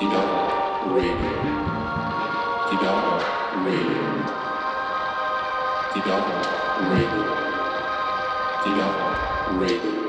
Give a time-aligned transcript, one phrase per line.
[0.00, 0.30] ဒီတော့
[0.96, 1.34] radio
[2.68, 3.00] ဒီတော့
[3.66, 4.04] radio
[5.92, 6.22] ဒီတော့
[6.90, 7.28] radio
[8.62, 8.96] ဒီတော့
[9.60, 10.05] radio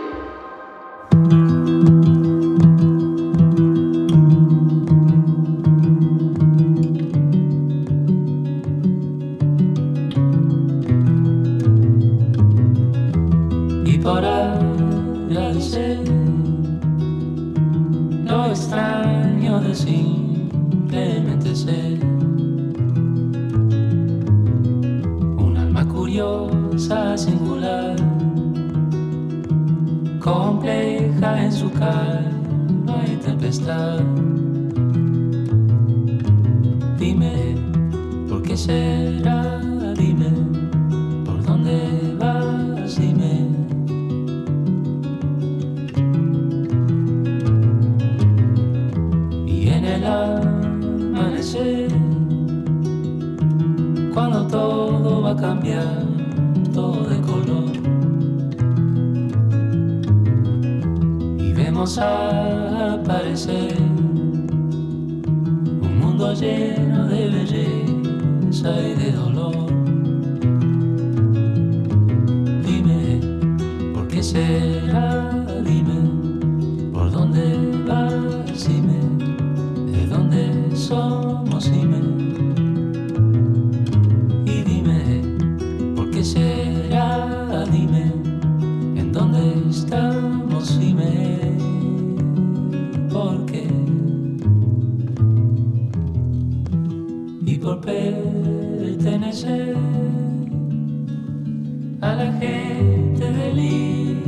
[102.08, 104.28] a la gente del libro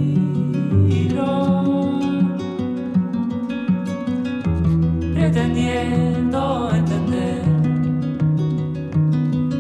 [5.14, 7.42] pretendiendo entender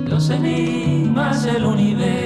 [0.09, 2.18] los enigmas del universo.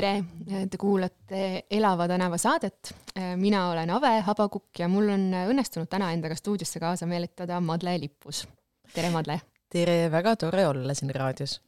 [0.00, 1.40] Tere, te kuulate
[1.76, 2.94] Elava tänava saadet.
[3.36, 8.46] mina olen Ave Habakukk ja mul on õnnestunud täna endaga stuudiosse kaasa meelitada Madle Lippus.
[8.94, 9.40] tere, Madle!
[9.70, 11.58] tere, väga tore olla siin raadios.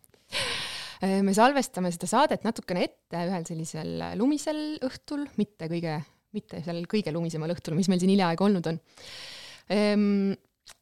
[1.26, 5.99] me salvestame seda saadet natukene ette ühel sellisel lumisel õhtul, mitte kõige,
[6.32, 8.81] mitte seal kõige lumisemal õhtul, mis meil siin hiljaaegu olnud on.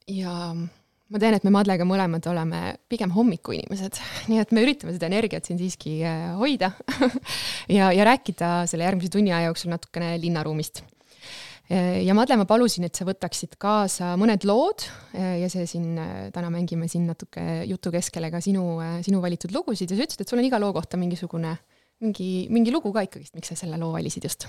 [0.06, 0.36] ja
[1.10, 3.98] ma tean, et me Madlega mõlemad oleme pigem hommikuinimesed,
[4.31, 6.72] nii et me üritame seda energiat siin siiski äh, hoida
[7.78, 10.84] ja, ja rääkida selle järgmise tunni aja jooksul natukene linnaruumist.
[11.71, 14.82] ja Madle, ma palusin, et sa võtaksid kaasa mõned lood
[15.15, 15.93] ja see siin,
[16.34, 20.32] täna mängime siin natuke jutu keskele ka sinu, sinu valitud lugusid ja sa ütlesid, et
[20.32, 21.54] sul on iga loo kohta mingisugune
[22.00, 24.48] mingi, mingi lugu ka ikkagist, miks sa selle loo valisid just?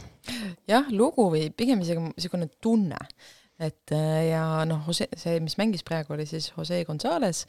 [0.69, 2.99] jah, lugu või pigem isegi niisugune tunne,
[3.61, 3.93] et
[4.27, 7.45] ja noh, see, mis mängis praegu, oli siis Jose Gonzalez,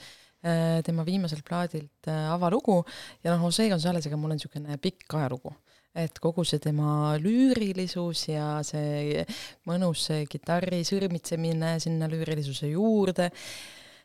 [0.85, 2.81] tema viimaselt plaadilt avalugu.
[3.25, 5.55] Ja noh, Jose Gonzalezega mul on niisugune pikk ajalugu.
[5.93, 9.23] Et kogu see tema lüürilisus ja see
[9.69, 13.29] mõnus kitarri sõrmitsemine sinna lüürilisuse juurde,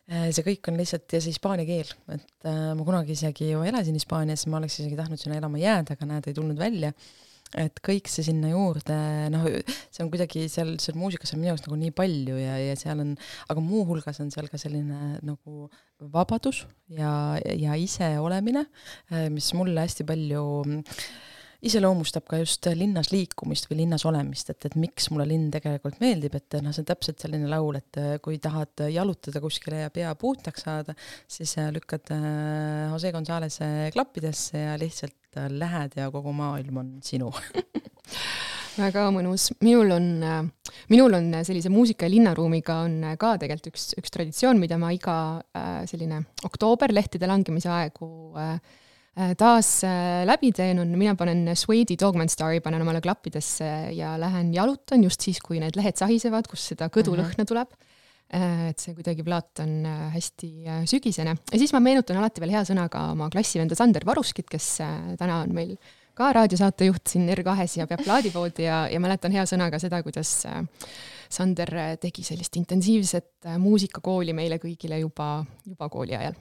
[0.08, 3.96] see kõik on lihtsalt, ja see hispaania keel, et äh, ma kunagi isegi ju elasin
[3.98, 6.94] Hispaanias, ma oleks isegi tahtnud sinna elama jääda, aga näed, ei tulnud välja.
[7.56, 8.98] Et kõik see sinna juurde,
[9.34, 9.48] noh,
[9.94, 13.04] see on kuidagi seal, seal muusikas on minu jaoks nagu nii palju ja, ja seal
[13.04, 13.14] on,
[13.48, 15.70] aga muuhulgas on seal ka selline nagu
[16.14, 18.68] vabadus ja, ja iseolemine,
[19.34, 21.02] mis mulle hästi palju äh,
[21.66, 26.36] iseloomustab ka just linnas liikumist või linnas olemist, et, et miks mulle linn tegelikult meeldib,
[26.38, 30.68] et noh, see on täpselt selline laul, et kui tahad jalutada kuskile ja pea puhtaks
[30.68, 30.94] saada,
[31.30, 35.18] siis lükkad Jose Gonzalez'e klappidesse ja lihtsalt
[35.50, 37.32] lähed ja kogu maailm on sinu
[38.82, 40.10] väga mõnus, minul on,
[40.94, 45.16] minul on sellise muusika ja linnaruumiga on ka tegelikult üks, üks traditsioon, mida ma iga
[45.90, 48.60] selline oktoober lehtede langemise aegu äh,
[49.38, 49.82] taas
[50.30, 55.26] läbi teen, on, mina panen Suede'i Dogman Stari, panen omale klappidesse ja lähen jalutan just
[55.26, 57.50] siis, kui need lehed sahisevad, kus seda kõdulõhna -hmm.
[57.50, 57.74] tuleb.
[58.28, 60.50] Et see kuidagi plaat on hästi
[60.90, 61.38] sügisene.
[61.52, 64.74] Ja siis ma meenutan alati veel hea sõnaga oma klassivenda Sander Varuskit, kes
[65.20, 65.78] täna on meil
[66.18, 70.64] ka raadiosaatejuht siin R2-s ja peab plaadipoodi ja, ja mäletan hea sõnaga seda, kuidas äh,
[71.30, 71.72] Sander
[72.02, 76.38] tegi sellist intensiivset äh, muusikakooli meile kõigile juba, juba kooli ajal.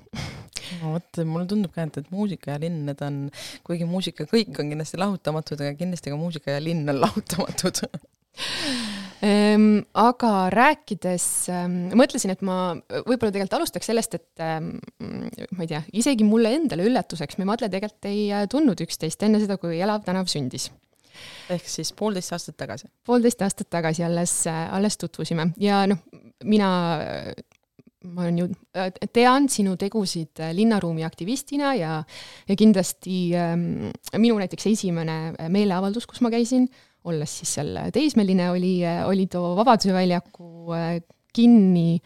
[0.81, 3.27] No vot, mulle tundub ka, et, et muusika ja linn, need on,
[3.67, 7.85] kuigi muusika kõik on kindlasti lahutamatud, aga kindlasti ka muusika ja linn on lahutamatud
[9.23, 12.75] aga rääkides, ehm, mõtlesin, et ma
[13.07, 14.75] võib-olla tegelikult alustaks sellest, et ehm,
[15.57, 19.41] ma ei tea, isegi mulle endale üllatuseks me Madle tegelikult ei äh, tundnud üksteist enne
[19.41, 20.71] seda, kui Elav tänav sündis.
[21.49, 22.91] ehk siis poolteist aastat tagasi?
[23.07, 26.03] poolteist aastat tagasi alles, äh, alles tutvusime ja noh,
[26.45, 26.71] mina
[28.07, 32.03] ma olen ju, äh, tean sinu tegusid linnaruumi aktivistina ja,
[32.49, 33.89] ja kindlasti ähm,
[34.19, 38.75] minu näiteks esimene meeleavaldus, kus ma käisin äh,, olles siis seal teismeline, oli,
[39.07, 40.99] oli too Vabaduse väljaku äh,
[41.37, 42.01] kinni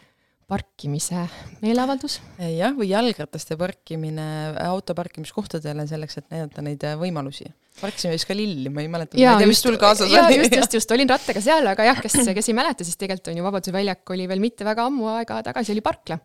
[0.51, 1.23] parkimise
[1.61, 2.17] meeleavaldus.
[2.41, 4.25] jah, või jalgrataste parkimine
[4.65, 7.47] auto parkimiskohtadele selleks, et näidata neid äh, võimalusi.
[7.79, 10.41] parkisime vist ka lilli, ma ei mäleta, ma ei tea, mis sul kaasas oli.
[10.41, 13.39] just, just, just, olin rattaga seal, aga jah, kes, kes ei mäleta, siis tegelikult on
[13.39, 16.19] ju Vabaduse väljak oli veel mitte väga ammu aega tagasi oli parkla.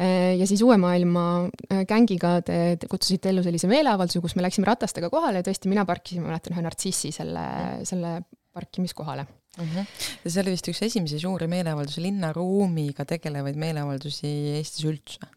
[0.00, 1.24] Äh, ja siis Uue Maailma
[1.68, 5.68] äh, gängiga te, te kutsusite ellu sellise meeleavalduse, kus me läksime ratastega kohale ja tõesti,
[5.68, 7.44] mina parkisin, ma mäletan, ühe nartsissi selle,
[7.88, 8.14] selle
[8.56, 9.68] parkimiskohale mm.
[9.68, 9.92] -hmm.
[10.24, 15.28] ja see oli vist üks esimesi suuri meeleavaldusi, linnaruumiga tegelevaid meeleavaldusi Eestis üldse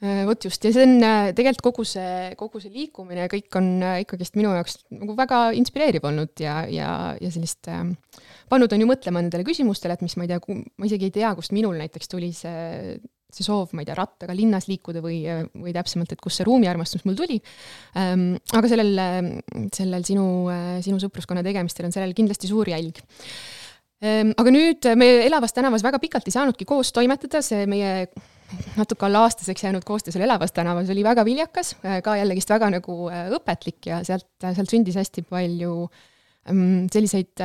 [0.00, 1.04] äh, vot just, ja see on
[1.36, 6.08] tegelikult kogu see, kogu see liikumine ja kõik on ikkagist minu jaoks nagu väga inspireeriv
[6.08, 7.84] olnud ja, ja, ja sellist äh,
[8.48, 11.36] pannud on ju mõtlema nendele küsimustele, et mis ma ei tea, ma isegi ei tea,
[11.36, 12.96] kust minul näiteks tuli see
[13.36, 15.22] see soov, ma ei tea, rattaga linnas liikuda või,
[15.54, 17.38] või täpsemalt, et kust see ruumiarmastus mul tuli
[17.98, 18.36] ähm,.
[18.52, 19.02] aga sellel,
[19.74, 20.26] sellel sinu,
[20.84, 23.00] sinu sõpruskonna tegemistel on sellel kindlasti suur jälg
[24.04, 24.34] ähm,.
[24.36, 28.08] aga nüüd me Elavas tänavas väga pikalt ei saanudki koos toimetada, see meie
[28.76, 32.98] natuke alla aastaseks jäänud koostöö seal Elavas tänavas oli väga viljakas, ka jällegist väga nagu
[33.38, 35.76] õpetlik ja sealt, sealt sündis hästi palju
[36.50, 37.40] ähm, selliseid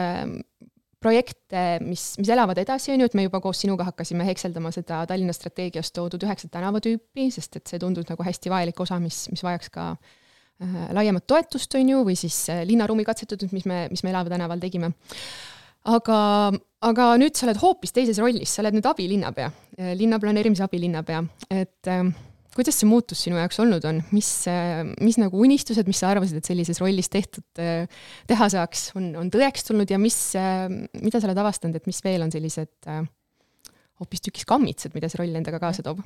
[1.04, 5.04] projekte, mis, mis elavad edasi, on ju, et me juba koos sinuga hakkasime hekseldama seda
[5.10, 9.44] Tallinna strateegias toodud üheksat tänavatüüpi, sest et see tundus nagu hästi vajalik osa, mis, mis
[9.46, 14.04] vajaks ka äh, laiemat toetust, on ju, või siis äh, linnaruumi katsetused, mis me, mis
[14.06, 14.92] me Elava tänaval tegime.
[15.88, 16.20] aga,
[16.84, 21.22] aga nüüd sa oled hoopis teises rollis, sa oled nüüd abilinnapea, äh, linnaplaneerimise abilinnapea,
[21.54, 22.10] et äh,
[22.58, 24.32] kuidas see muutus sinu jaoks olnud on, mis,
[25.06, 27.46] mis nagu unistused, mis sa arvasid, et sellises rollis tehtud,
[28.32, 30.18] teha saaks, on, on tõeks tulnud ja mis,
[30.98, 32.90] mida sa oled avastanud, et mis veel on sellised
[34.02, 36.02] hoopistükkis kammitsad, mida see roll endaga kaasa toob?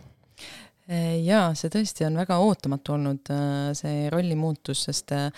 [0.91, 5.29] Jaa, see tõesti on väga ootamatu olnud, äh, see rollimuutus, sest äh,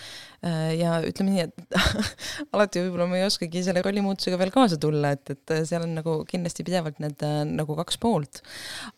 [0.77, 1.77] ja ütleme nii, et
[2.55, 6.17] alati võib-olla ma ei oskagi selle rollimuutusega veel kaasa tulla, et, et seal on nagu
[6.29, 8.41] kindlasti pidevalt need äh, nagu kaks poolt.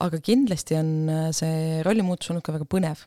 [0.04, 0.94] aga kindlasti on
[1.36, 3.06] see rollimuutus olnud ka väga põnev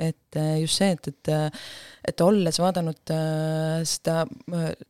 [0.00, 1.64] et äh, just see, et, et, äh,
[2.08, 4.22] et olles vaadanud äh, seda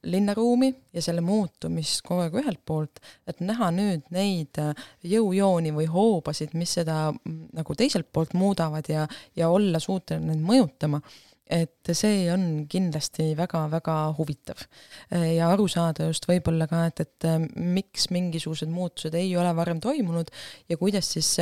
[0.06, 4.60] linnaruumi ja selle muutumist kogu aeg ühelt poolt, et näha nüüd neid
[5.06, 10.46] jõujooni või hoobasid, mis seda mm, nagu teiselt poolt muudavad ja, ja olla suuteline neid
[10.46, 11.02] mõjutama
[11.50, 14.62] et see on kindlasti väga-väga huvitav.
[15.11, 19.81] ja aru saada just võib-olla ka, et, et äh, miks mingisugused muutused ei ole varem
[19.82, 20.31] toimunud
[20.70, 21.32] ja kuidas siis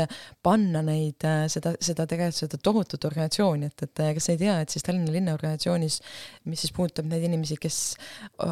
[0.43, 4.56] panna neid, äh, seda, seda tegelikult, seda tohutut organisatsiooni, et, et äh, kes ei tea,
[4.62, 6.00] et siis Tallinna linnaorganisatsioonis,
[6.49, 7.78] mis siis puudutab neid inimesi, kes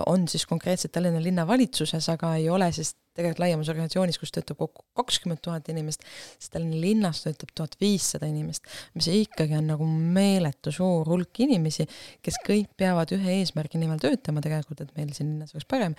[0.06, 4.84] on siis konkreetselt Tallinna linnavalitsuses, aga ei ole siis tegelikult laiemas organisatsioonis, kus töötab kokku
[5.00, 6.04] kakskümmend tuhat inimest,
[6.36, 11.88] siis Tallinna linnas töötab tuhat viissada inimest, mis ikkagi on nagu meeletu suur hulk inimesi,
[12.24, 15.96] kes kõik peavad ühe eesmärgi nimel töötama tegelikult, et meil siin linnas oleks parem,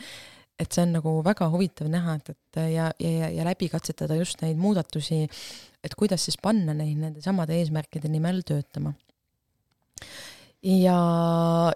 [0.57, 4.41] et see on nagu väga huvitav näha, et, et ja, ja, ja läbi katsetada just
[4.41, 5.25] neid muudatusi,
[5.85, 8.95] et kuidas siis panna neid nende samade eesmärkide nimel töötama.
[10.65, 10.97] ja,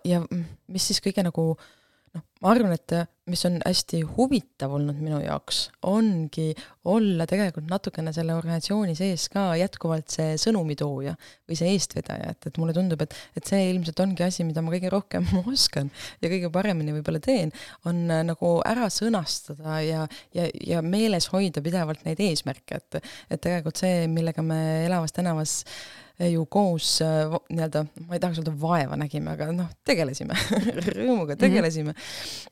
[0.05, 2.97] ja mis siis kõige nagu noh, ma arvan, et
[3.31, 6.51] mis on hästi huvitav olnud minu jaoks, ongi
[6.91, 11.13] olla tegelikult natukene selle organisatsiooni sees ka jätkuvalt see sõnumitooja
[11.49, 14.73] või see eestvedaja, et, et mulle tundub, et, et see ilmselt ongi asi, mida ma
[14.73, 17.53] kõige rohkem oskan ja kõige paremini võib-olla teen,
[17.89, 20.05] on äh, nagu ära sõnastada ja,
[20.37, 25.61] ja, ja meeles hoida pidevalt neid eesmärke, et, et tegelikult see, millega me Elavas tänavas
[25.63, 30.35] äh, ju koos äh, nii-öelda, ma ei tahaks öelda vaeva nägime, aga noh, tegelesime
[30.97, 32.01] rõõmuga tegelesime mm.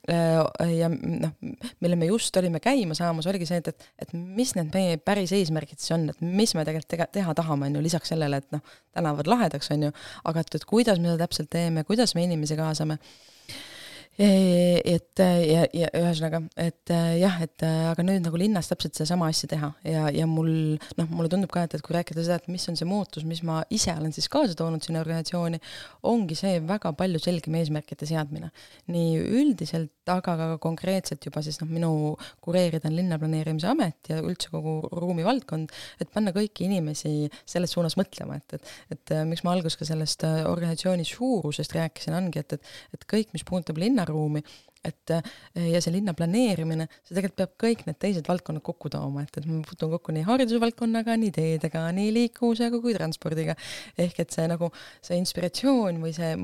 [0.08, 0.69] -hmm.
[0.74, 1.34] Ja noh,
[1.84, 5.34] mille me just olime käima saamas, oligi see, et, et, et mis need meie päris
[5.36, 8.56] eesmärgid siis on, et mis me tegelikult tega, teha tahame, on ju, lisaks sellele, et
[8.56, 9.92] noh, tänavad lahedaks, on ju,
[10.32, 13.00] aga et, et kuidas me seda täpselt teeme, kuidas me inimesi kaasame
[14.20, 19.70] et ja, ja ühesõnaga, et jah, et aga nüüd nagu linnas täpselt sedasama asja teha
[19.88, 20.50] ja, ja mul
[21.00, 23.40] noh, mulle tundub ka, et, et kui rääkida seda, et mis on see muutus, mis
[23.48, 25.62] ma ise olen siis kaasa toonud sinna organisatsiooni,
[26.12, 28.52] ongi see väga palju selgem eesmärkide seadmine.
[28.92, 31.92] nii üldiselt, aga ka konkreetselt juba siis noh, minu
[32.44, 35.72] kureerida on linnaplaneerimise amet ja üldse kogu ruumivaldkond,
[36.02, 40.26] et panna kõiki inimesi selles suunas mõtlema, et, et et miks ma alguses ka sellest
[40.26, 44.44] organisatsiooni suurusest rääkisin, ongi, et, et et kõik, mis puudutab linna linnaruumi,
[44.86, 49.26] et eh, ja see linna planeerimine, see tegelikult peab kõik need teised valdkonnad kokku tooma,
[49.26, 53.56] et, et ma puutun kokku nii haridusvaldkonnaga, nii teedega, nii liikuvusega kui transpordiga.
[53.98, 56.36] ehk et see nagu, see inspiratsioon või see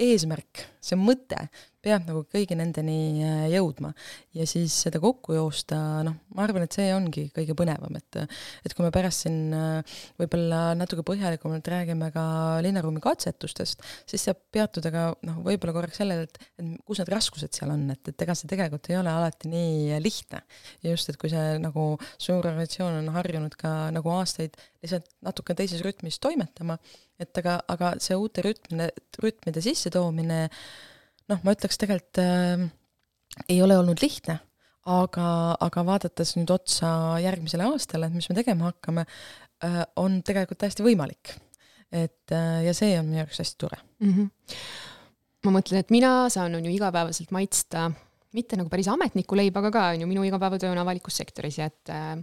[0.00, 1.46] eesmärk, see mõte
[1.82, 3.90] peab nagu kõigi nendeni äh, jõudma.
[4.36, 8.74] ja siis seda kokku joosta, noh, ma arvan, et see ongi kõige põnevam, et et
[8.74, 12.24] kui me pärast siin äh, võib-olla natuke põhjalikumalt räägime ka
[12.64, 17.58] linnaruumi katsetustest, siis saab peatuda ka noh, võib-olla korraks sellele, et, et kus need raskused
[17.58, 20.44] seal on, et, et ega see tegelikult ei ole alati nii lihtne.
[20.86, 25.54] ja just, et kui see nagu suur organisatsioon on harjunud ka nagu aastaid lihtsalt natuke
[25.58, 26.78] teises rütmis toimetama,
[27.22, 28.88] et aga, aga see uute rütmine,
[29.22, 30.40] rütmide sissetoomine
[31.30, 32.66] noh, ma ütleks tegelikult äh,
[33.48, 34.38] ei ole olnud lihtne,
[34.90, 35.28] aga,
[35.62, 36.90] aga vaadates nüüd otsa
[37.22, 41.36] järgmisele aastale, et mis me tegema hakkame äh,, on tegelikult täiesti võimalik.
[41.92, 44.12] et äh, ja see on minu jaoks hästi tore mm.
[44.12, 44.56] -hmm.
[45.44, 47.90] ma mõtlen, et mina saan on ju igapäevaselt maitsta
[48.32, 51.70] mitte nagu päris ametniku leiba, aga ka on ju minu igapäevatöö on avalikus sektoris ja
[51.70, 52.20] et äh,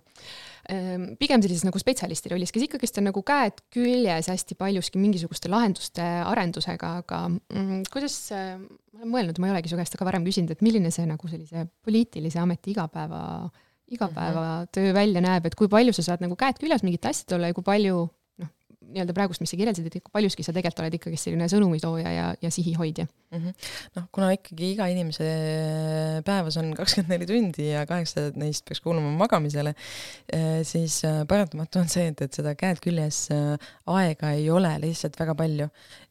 [0.70, 5.50] Ehm, pigem sellises nagu spetsialisti rollis, kes ikkagist on nagu käed küljes hästi paljuski mingisuguste
[5.50, 10.28] lahenduste arendusega, aga mm, kuidas, ma olen mõelnud, ma ei olegi su käest ka varem
[10.28, 13.24] küsinud, et milline see nagu sellise poliitilise ameti igapäeva,
[13.90, 15.00] igapäevatöö mm -hmm.
[15.00, 17.66] välja näeb, et kui palju sa saad nagu käed küljes mingite asjade olla ja kui
[17.66, 18.06] palju
[18.94, 22.52] nii-öelda praegust, mis sa kirjeldasid, et paljuski sa tegelikult oled ikkagi selline sõnumitooja ja, ja
[22.54, 23.70] sihihoidja mm -hmm.?
[23.98, 25.28] noh, kuna ikkagi iga inimese
[26.26, 29.76] päevas on kakskümmend neli tundi ja kaheksa neist peaks kuuluma magamisele,
[30.34, 34.76] eh, siis eh, paratamatu on see, et, et seda käed küljes eh, aega ei ole
[34.84, 35.70] lihtsalt väga palju.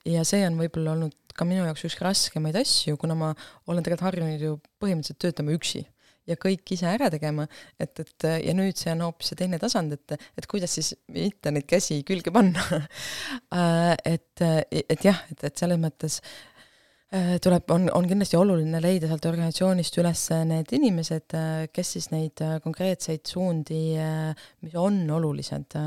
[0.09, 3.35] ja see on võib-olla olnud ka minu jaoks üks raskemaid asju, kuna ma
[3.67, 5.85] olen tegelikult harjunud ju põhimõtteliselt töötama üksi
[6.29, 7.47] ja kõik ise ära tegema,
[7.81, 11.53] et, et ja nüüd see on hoopis see teine tasand, et, et kuidas siis mitte
[11.55, 12.65] neid käsi külge panna
[13.59, 16.21] äh, et, et jah, et, et selles mõttes
[17.13, 22.11] äh, tuleb, on, on kindlasti oluline leida sealt organisatsioonist üles need inimesed, äh, kes siis
[22.15, 23.83] neid konkreetseid suundi,
[24.65, 25.79] mis on olulised,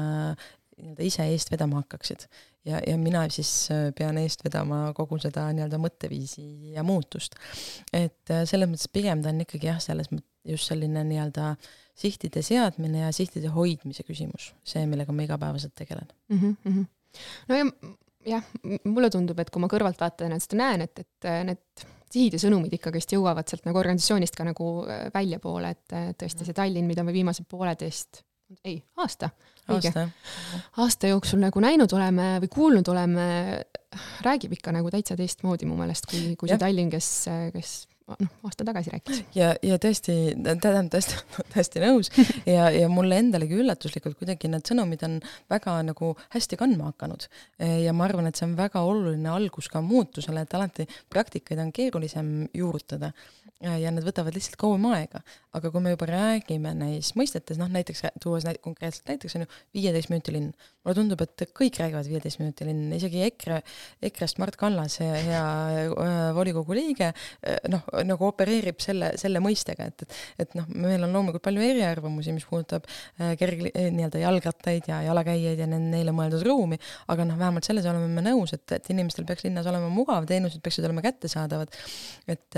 [0.81, 2.25] nii-öelda ise eest vedama hakkaksid
[2.65, 7.37] ja, ja mina siis pean eest vedama kogu seda nii-öelda mõtteviisi ja muutust.
[7.93, 11.53] et selles mõttes pigem ta on ikkagi jah, selles mõttes just selline nii-öelda
[12.01, 16.07] sihtide seadmine ja sihtide hoidmise küsimus, see, millega ma igapäevaselt tegelen.
[16.33, 16.55] Mm.
[16.65, 16.85] -hmm.
[17.49, 17.65] no ja
[18.25, 18.45] jah,
[18.85, 23.13] mulle tundub, et kui ma kõrvaltvaatajana seda näen, et, et need sihid ja sõnumid ikkagist
[23.15, 27.45] jõuavad sealt nagu organisatsioonist ka nagu äh, väljapoole, et tõesti see Tallinn, mida me viimase
[27.47, 28.23] pooleteist,
[28.67, 29.29] ei, aasta,
[29.71, 30.07] õige,
[30.83, 33.27] aasta jooksul nagu näinud oleme või kuulnud oleme,
[34.25, 37.13] räägib ikka nagu täitsa teistmoodi mu meelest, kui, kui see Tallinn, kes,
[37.55, 37.75] kes
[38.19, 39.23] noh, aasta tagasi rääkis.
[39.35, 41.19] ja, ja tõesti, tähendab tõesti,
[41.53, 42.11] täiesti nõus
[42.45, 45.19] ja, ja mulle endalegi üllatuslikult kuidagi need sõnumid on
[45.51, 47.27] väga nagu hästi kandma hakanud.
[47.59, 51.71] ja ma arvan, et see on väga oluline algus ka muutusele, et alati praktikaid on
[51.75, 53.11] keerulisem juurutada
[53.61, 55.21] ja need võtavad lihtsalt kauem aega.
[55.51, 59.47] aga kui me juba räägime neis mõistetes, noh näiteks tuues näit, konkreetselt näiteks on ju
[59.75, 60.53] viieteist minuti linn.
[60.81, 63.59] mulle tundub, et kõik räägivad viieteist minuti linn, isegi EKRE,
[64.07, 65.41] EKRE-st Mart Kallas, hea,
[65.91, 70.15] äh, volikogu liige, äh, noh, nagu opereerib selle, selle mõistega, et, et,
[70.45, 75.61] et noh, meil on loomulikult palju eriarvamusi, mis puudutab äh, kerg-, nii-öelda jalgrattaid ja jalakäijaid
[75.61, 76.79] ja neile mõeldud ruumi,
[77.13, 80.63] aga noh, vähemalt selles oleme me nõus, et, et inimestel peaks linnas olema mugav, teenused
[80.65, 81.77] peaksid olema kättesaadavad.
[82.31, 82.57] et,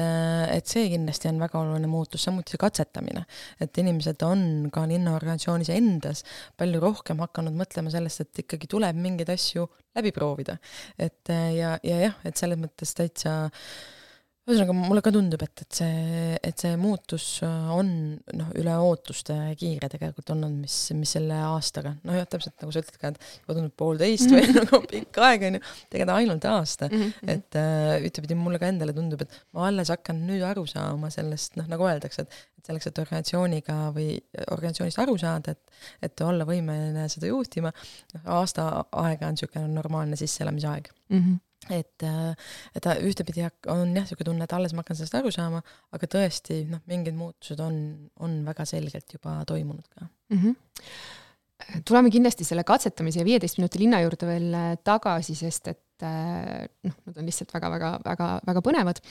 [0.53, 3.25] et see kindlasti on väga oluline muutus, samuti see katsetamine.
[3.61, 6.23] et inimesed on ka linnaorganisatsioonis endas
[6.57, 10.57] palju rohkem hakanud mõtlema sellest, et ikkagi tuleb mingeid asju läbi proovida.
[10.97, 13.99] et ja, ja jah, et selles mõttes täitsa äh,
[14.43, 17.91] ühesõnaga, mulle ka tundub, et, et see, et see muutus äh, on
[18.35, 22.83] noh, üle ootuste kiire tegelikult olnud, mis, mis selle aastaga, noh jah, täpselt nagu sa
[22.83, 25.61] ütled ka, et juba tundub poolteist või nagu pikk aeg, on ju,
[25.93, 27.05] tegelikult ainult aasta mm.
[27.05, 27.31] -hmm.
[27.37, 31.55] et äh, ühtepidi mulle ka endale tundub, et ma alles hakkan nüüd aru saama sellest,
[31.59, 34.13] noh, nagu öeldakse, et et selleks, et organisatsiooniga või
[34.53, 37.73] organisatsioonist aru saada, et et olla võimeline seda juhtima,
[38.13, 38.67] noh, aasta
[39.03, 41.17] aega on niisugune normaalne sisseelamisaeg mm.
[41.19, 41.41] -hmm
[41.71, 42.33] et, äh,
[42.75, 45.61] et ühtepidi on jah, niisugune tunne, et alles ma hakkan sellest aru saama,
[45.95, 47.77] aga tõesti noh, mingid muutused on,
[48.25, 50.39] on väga selgelt juba toimunud ka mm.
[50.41, 51.81] -hmm.
[51.87, 56.63] tuleme kindlasti selle katsetamise ja viieteist minuti linna juurde veel äh, tagasi, sest et äh,
[56.83, 59.03] noh, nad on lihtsalt väga-väga-väga-väga põnevad.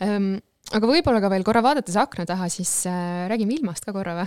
[0.00, 0.38] Ehm,
[0.76, 4.26] aga võib-olla ka veel korra vaadates akna taha, siis äh, räägime ilmast ka korra või?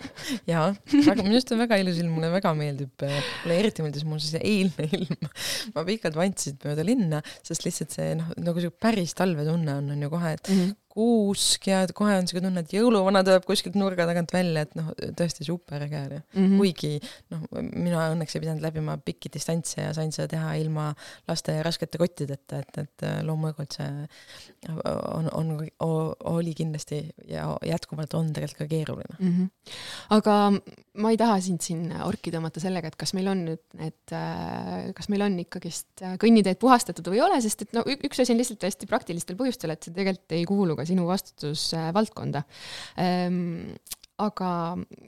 [0.52, 4.22] jaa, väga, minu arust on väga ilus ilm, mulle väga meeldib, mulle eriti meeldis mul
[4.22, 5.30] see eilne ilm.
[5.74, 10.06] ma pikalt vantsin mööda linna, sest lihtsalt see noh, nagu siuke päris talvetunne on, on
[10.06, 13.76] ju kohe, et mm -hmm kuusk ja kohe on siuke tunne, et jõuluvana tuleb kuskilt
[13.78, 16.46] nurga tagant välja, et noh, tõesti super äge oli mm.
[16.46, 16.56] -hmm.
[16.58, 16.92] kuigi
[17.30, 20.88] noh, mina õnneks ei pidanud läbima pikki distantse ja sain seda teha ilma
[21.30, 23.88] laste raskete kottideta, et, et loomulikult see
[24.68, 29.32] on, on, on, oli kindlasti ja jätkuvalt on tegelikult ka keeruline mm.
[29.36, 29.76] -hmm.
[30.18, 30.36] aga
[31.00, 34.14] ma ei taha sind siin orki tõmmata sellega, et kas meil on nüüd need,
[34.96, 38.40] kas meil on ikkagist kõnniteed puhastatud või ei ole, sest et no üks asi on
[38.40, 42.44] lihtsalt hästi praktilistel põhjustel, et see tegelikult ei kuulu ka sinu vastutusvaldkonda.
[43.04, 43.72] Ehm,
[44.20, 44.50] aga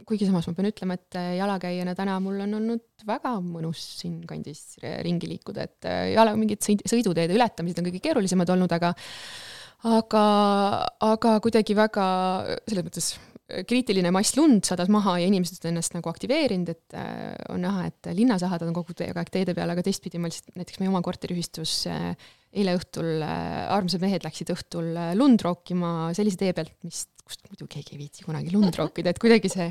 [0.09, 5.29] kuigi samas ma pean ütlema, et jalakäijana täna mul on olnud väga mõnus siinkandis ringi
[5.35, 8.95] liikuda, et jala mingid sõid, sõiduteede ületamised on kõige keerulisemad olnud, aga
[9.83, 10.25] aga,
[11.03, 12.07] aga kuidagi väga
[12.69, 13.13] selles mõttes
[13.69, 17.89] kriitiline mass lund sadas maha ja inimesed on ennast nagu aktiveerinud, et äh, on näha,
[17.91, 21.83] et linnasahad on kogu aeg teede peal, aga teistpidi ma lihtsalt näiteks meie oma korteriühistus
[21.93, 22.13] äh,
[22.53, 27.69] eile õhtul äh, armsad mehed läksid õhtul lund rookima sellise tee pealt, mis, kust muidu
[27.71, 29.69] keegi ei viitsi kunagi lund rookida, et kuidagi see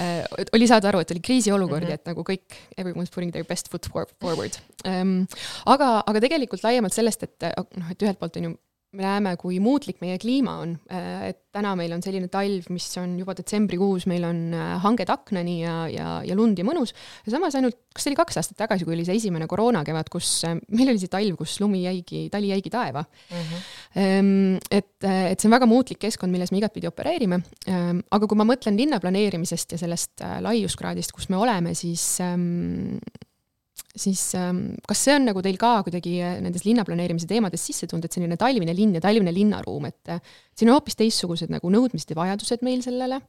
[0.00, 0.18] äh,
[0.54, 3.88] oli saada aru, et oli kriisiolukord ja et nagu kõik, everyone's putting their best foot
[3.92, 4.58] forward
[4.88, 5.22] ähm,.
[5.66, 8.54] aga, aga tegelikult laiemalt sellest, et noh, et ühelt poolt on ju
[8.92, 12.84] me näeme, kui muutlik meie kliima on, äh, et täna meil on selline talv, mis
[13.00, 16.92] on juba detsembrikuus, meil on äh, hanged aknani ja, ja, ja lund ja mõnus.
[17.24, 20.34] ja samas ainult, kas see oli kaks aastat tagasi, kui oli see esimene koroonakevad, kus
[20.48, 23.48] äh, meil oli see talv, kus lumi jäigi, tali jäigi taeva mm.
[23.48, 24.60] -hmm.
[24.68, 27.40] et, et see on väga muutlik keskkond, milles me igatpidi opereerime.
[27.68, 32.98] Ähm, aga kui ma mõtlen linnaplaneerimisest ja sellest laiuskraadist, kus me oleme, siis ähm,
[33.92, 38.06] siis ähm, kas see on nagu teil ka kuidagi äh, nendes linnaplaneerimise teemades sisse tulnud,
[38.08, 40.22] et selline talvine linn ja talvine linnaruum, et äh,
[40.56, 43.20] siin on hoopis teistsugused nagu nõudmised ja vajadused meil sellele,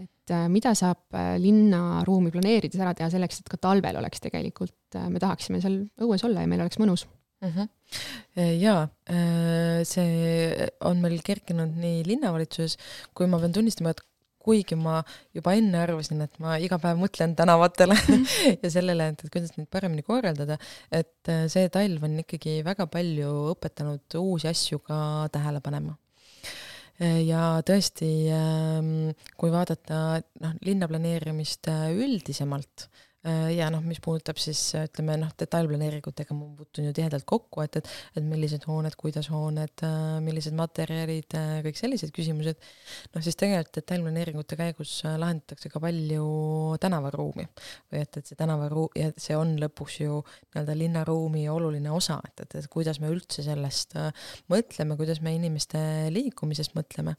[0.00, 5.20] et äh, mida saab linnaruumi planeerides ära teha selleks, et ka talvel oleks tegelikult, me
[5.22, 7.04] tahaksime seal õues olla ja meil oleks mõnus
[7.44, 7.52] mm.
[7.52, 8.50] -hmm.
[8.62, 8.86] jaa,
[9.84, 12.78] see on meil kerkinud nii linnavalitsuses,
[13.12, 14.04] kui ma pean tunnistama, et
[14.46, 15.00] kuigi ma
[15.36, 17.98] juba enne arvasin, et ma iga päev mõtlen tänavatele
[18.62, 20.58] ja sellele, et, et kuidas neid paremini korraldada,
[20.94, 24.98] et äh, see talv on ikkagi väga palju õpetanud uusi asju ka
[25.34, 25.96] tähele panema.
[26.96, 32.88] Äh, ja tõesti, ähm, kui vaadata noh, linnaplaneerimist äh, üldisemalt,
[33.26, 37.90] ja noh, mis puudutab siis ütleme noh, detailplaneeringutega ma puutun ju tihedalt kokku, et, et,
[38.18, 42.60] et millised hooned, kuidas hooned, äh, millised materjalid, äh, kõik sellised küsimused.
[43.14, 46.28] noh, siis tegelikult detailplaneeringute käigus lahendatakse ka palju
[46.82, 52.20] tänavaruumi või et, et see tänavaruum ja see on lõpuks ju nii-öelda linnaruumi oluline osa,
[52.28, 53.96] et, et, et kuidas me üldse sellest
[54.52, 55.80] mõtleme, kuidas me inimeste
[56.14, 57.16] liikumisest mõtleme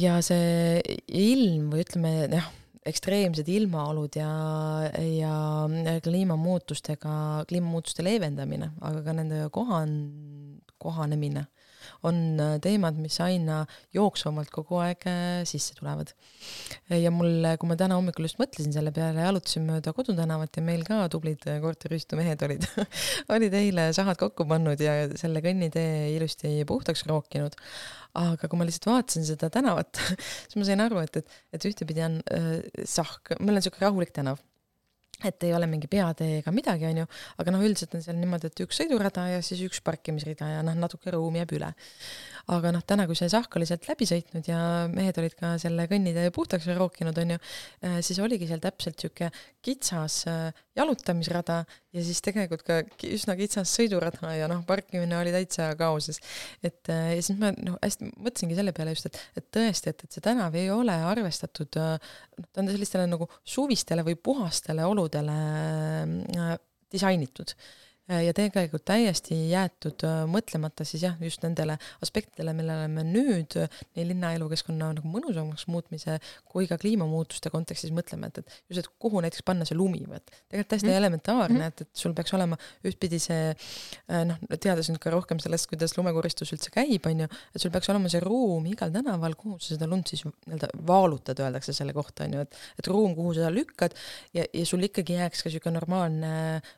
[0.00, 2.48] ja see ilm või ütleme jah
[2.86, 4.30] ekstreemsed ilmaolud ja,
[5.04, 5.34] ja
[6.04, 11.44] kliimamuutustega, kliimamuutuste leevendamine, aga ka nende kohan-, kohanemine
[12.06, 13.62] on teemad, mis aina
[13.96, 16.12] jooksvamalt kogu aeg äh, sisse tulevad.
[16.90, 20.84] ja mul, kui ma täna hommikul just mõtlesin selle peale, jalutasin mööda kodutänavat ja meil
[20.88, 22.66] ka tublid korteriühistu mehed olid
[23.36, 27.58] olid eile sahad kokku pannud ja selle kõnnitee ilusti puhtaks rookinud
[28.18, 30.00] aga kui ma lihtsalt vaatasin seda tänavat,
[30.48, 32.54] siis ma sain aru, et, et, et ühtepidi on äh,
[32.88, 34.40] sahk, meil on niisugune rahulik tänav
[35.24, 37.06] et ei ole mingi peatee ega midagi, onju,
[37.42, 40.76] aga noh, üldiselt on seal niimoodi, et üks sõidurada ja siis üks parkimisrida ja noh,
[40.78, 41.72] natuke ruumi jääb üle
[42.50, 45.86] aga noh, täna, kui see Sahk oli sealt läbi sõitnud ja mehed olid ka selle
[45.90, 47.38] kõnnitee puhtaks rookinud, onju,
[47.86, 49.30] äh, siis oligi seal täpselt sihuke
[49.64, 51.60] kitsas äh, jalutamisrada
[51.94, 52.80] ja siis tegelikult ka
[53.10, 56.20] üsna kitsas sõidurada ja noh, parkimine oli täitsa kaoses.
[56.62, 60.04] et äh, ja siis ma noh, hästi mõtlesingi selle peale just, et, et tõesti, et,
[60.06, 65.09] et see tänav ei ole arvestatud, noh, ta on sellistele nagu suvistele või puhastele oludele
[66.92, 67.54] disainitud Äh,
[68.10, 73.80] ja tegelikult täiesti jäetud äh, mõtlemata siis jah, just nendele aspektidele, millele me nüüd äh,
[73.96, 76.18] nii linna elukeskkonna nagu mõnusamaks muutmise
[76.50, 80.18] kui ka kliimamuutuste kontekstis mõtleme, et, et just, et kuhu näiteks panna see lumi või
[80.18, 80.98] et tegelikult täiesti mm.
[81.02, 81.82] elementaarne mm, -hmm.
[81.82, 83.54] et, et sul peaks olema ühtpidi see
[84.26, 87.90] noh, teades nüüd ka rohkem sellest, kuidas lumekoristus üldse käib, on ju, et sul peaks
[87.92, 92.26] olema see ruum igal tänaval, kuhu sa seda lund siis nii-öelda vaalutad, öeldakse selle kohta,
[92.26, 93.94] on ju, et et ruum, kuhu sa lükkad
[94.34, 96.32] ja, ja sul ikkagi jääks ka niisugune normaalne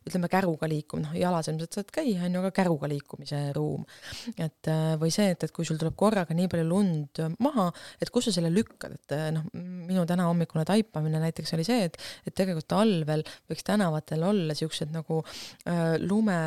[0.08, 3.86] ütleme, käruga liikumine, noh, jalas ilmselt saad käia, on ju, aga käruga liikumise ruum.
[4.36, 7.70] et äh, või see, et, et kui sul tuleb korraga nii palju lund maha,
[8.02, 11.98] et kus sa selle lükkad, et äh, noh, minu tänahommikune taipamine näiteks oli see, et,
[12.26, 16.38] et tegelikult talvel võiks tänavatel olla siuksed nagu äh, lume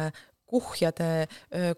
[0.46, 1.28] kuhjade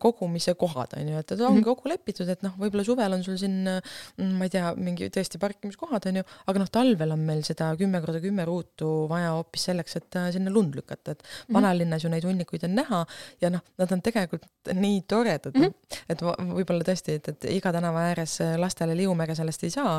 [0.01, 3.37] kogumise kohad, on ju, et et ongi kokku lepitud, et noh, võib-olla suvel on sul
[3.39, 7.43] siin mm, ma ei tea, mingi tõesti parkimiskohad, on ju, aga noh, talvel on meil
[7.47, 12.05] seda kümme korda kümme ruutu vaja hoopis selleks, et äh, sinna lund lükata, et vanalinnas
[12.05, 13.03] ju neid hunnikuid on näha
[13.43, 16.01] ja noh, nad on tegelikult nii toredad mm, -hmm.
[16.09, 19.97] et võib-olla tõesti, et, et iga tänava ääres äh, lastele liumäge sellest ei saa,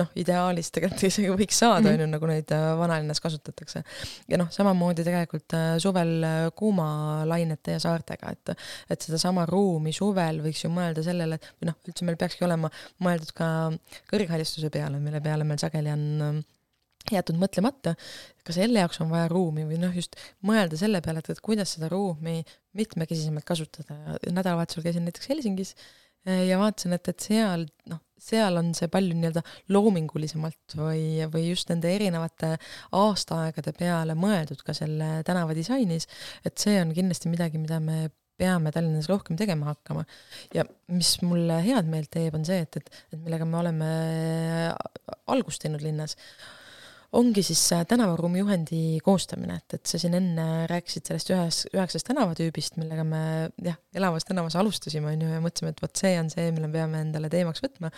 [0.00, 3.84] noh, ideaalis tegelikult isegi võiks saada, on ju, nagu neid äh, vanalinnas kasutatakse.
[4.28, 6.26] ja noh, samamoodi tegelikult suvel
[6.56, 11.76] kuumalainete ja saartega, et et sedasama ruumi suvel võiks ju mõelda sellele, et või noh,
[11.88, 12.70] üldse meil peakski olema
[13.04, 13.48] mõeldud ka
[14.10, 16.40] kõrghaljastuse peale, mille peale meil sageli on ähm,
[17.12, 17.94] jäetud mõtlemata,
[18.44, 21.76] ka selle jaoks on vaja ruumi või noh, just mõelda selle peale, et, et kuidas
[21.76, 22.42] seda ruumi
[22.78, 24.18] mitmekesisemalt kasutada.
[24.26, 25.74] nädalavahetusel käisin näiteks Helsingis
[26.26, 29.42] eh, ja vaatasin, et, et seal noh, seal on see palju nii-öelda
[29.74, 32.54] loomingulisemalt või, või just nende erinevate
[32.98, 36.08] aastaaegade peale mõeldud ka selle tänava disainis,
[36.44, 40.04] et see on kindlasti midagi, mida me peame Tallinnas rohkem tegema hakkama.
[40.54, 43.88] ja mis mulle head meelt teeb, on see, et, et, et millega me oleme
[45.26, 46.14] algust teinud linnas,
[47.16, 52.76] ongi siis tänavaruumi juhendi koostamine, et, et sa siin enne rääkisid sellest ühes, üheksast tänavatüübist,
[52.80, 53.22] millega me
[53.64, 56.76] jah, elavas tänavas alustasime, on ju, ja mõtlesime, et vot see on see, mille me
[56.76, 57.90] peame endale teemaks võtma.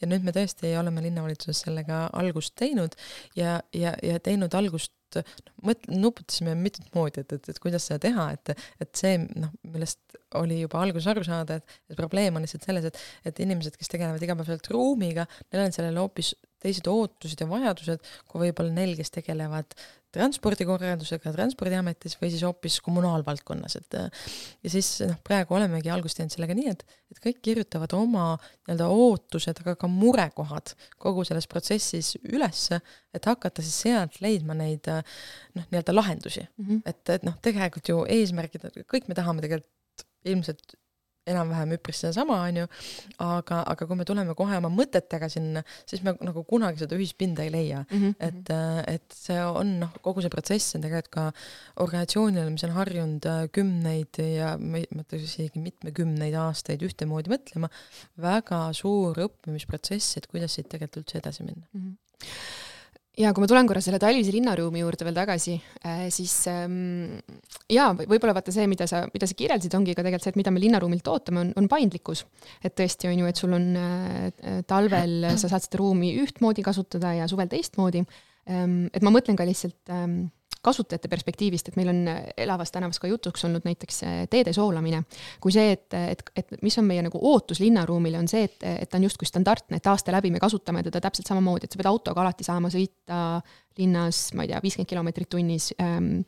[0.00, 2.94] ja nüüd me tõesti oleme linnavalitsuses sellega algust teinud
[3.38, 5.32] ja, ja, ja teinud algust noh,
[5.66, 10.16] mõt-, nuputasime mitut moodi, et, et, et kuidas seda teha, et, et see noh, millest
[10.38, 13.90] oli juba alguses aru saada, et, et probleem on lihtsalt selles, et, et inimesed, kes
[13.92, 19.12] tegelevad igapäevaselt ruumiga, neil on sellele hoopis teised ootused ja vajadused, kui võib-olla neil, kes
[19.14, 19.76] tegelevad
[20.12, 26.56] transpordikorraldusega Transpordiametis või siis hoopis kommunaalvaldkonnas, et ja siis noh, praegu olemegi algust teinud sellega
[26.56, 32.82] nii, et, et kõik kirjutavad oma nii-öelda ootused, aga ka murekohad kogu selles protsessis ülesse,
[33.16, 36.66] et hakata siis sealt leidma neid noh, nii-öelda lahendusi mm.
[36.66, 36.84] -hmm.
[36.92, 40.76] et, et noh, tegelikult ju eesmärgid, kõik me tahame tegelikult ilmselt
[41.28, 42.66] enam-vähem üpris sedasama, on ju,
[43.22, 47.44] aga, aga kui me tuleme kohe oma mõtetega sinna, siis me nagu kunagi seda ühispinda
[47.46, 48.00] ei leia mm.
[48.00, 48.14] -hmm.
[48.28, 48.52] et,
[48.96, 51.28] et see on noh, kogu see protsess on tegelikult ka
[51.84, 57.70] organisatsioonile, mis on harjunud äh, kümneid ja ma ütleks isegi mitmekümneid aastaid ühtemoodi mõtlema,
[58.18, 61.80] väga suur õppimisprotsess, et kuidas siit tegelikult üldse edasi minna mm.
[61.80, 62.70] -hmm
[63.18, 67.20] ja kui ma tulen korra selle talvise linnaruumi juurde veel tagasi äh,, siis ähm,
[67.70, 70.52] jaa, võib-olla vaata see, mida sa, mida sa kirjeldasid, ongi ka tegelikult see, et mida
[70.54, 72.24] me linnaruumilt ootame, on, on paindlikkus.
[72.64, 77.12] et tõesti on ju, et sul on äh, talvel, sa saad seda ruumi ühtmoodi kasutada
[77.20, 78.04] ja suvel teistmoodi
[78.48, 78.86] ähm,.
[78.92, 80.22] et ma mõtlen ka lihtsalt ähm,
[80.62, 82.02] kasutajate perspektiivist, et meil on
[82.36, 85.02] elavas tänavas ka jutuks olnud näiteks teede soolamine,
[85.42, 88.90] kui see, et, et, et mis on meie nagu ootus linnaruumile, on see, et, et
[88.90, 91.90] ta on justkui standardne, et aasta läbi me kasutame teda täpselt samamoodi, et sa pead
[91.90, 93.18] autoga alati saama sõita
[93.78, 96.22] linnas, ma ei tea, viiskümmend kilomeetrit tunnis ähm,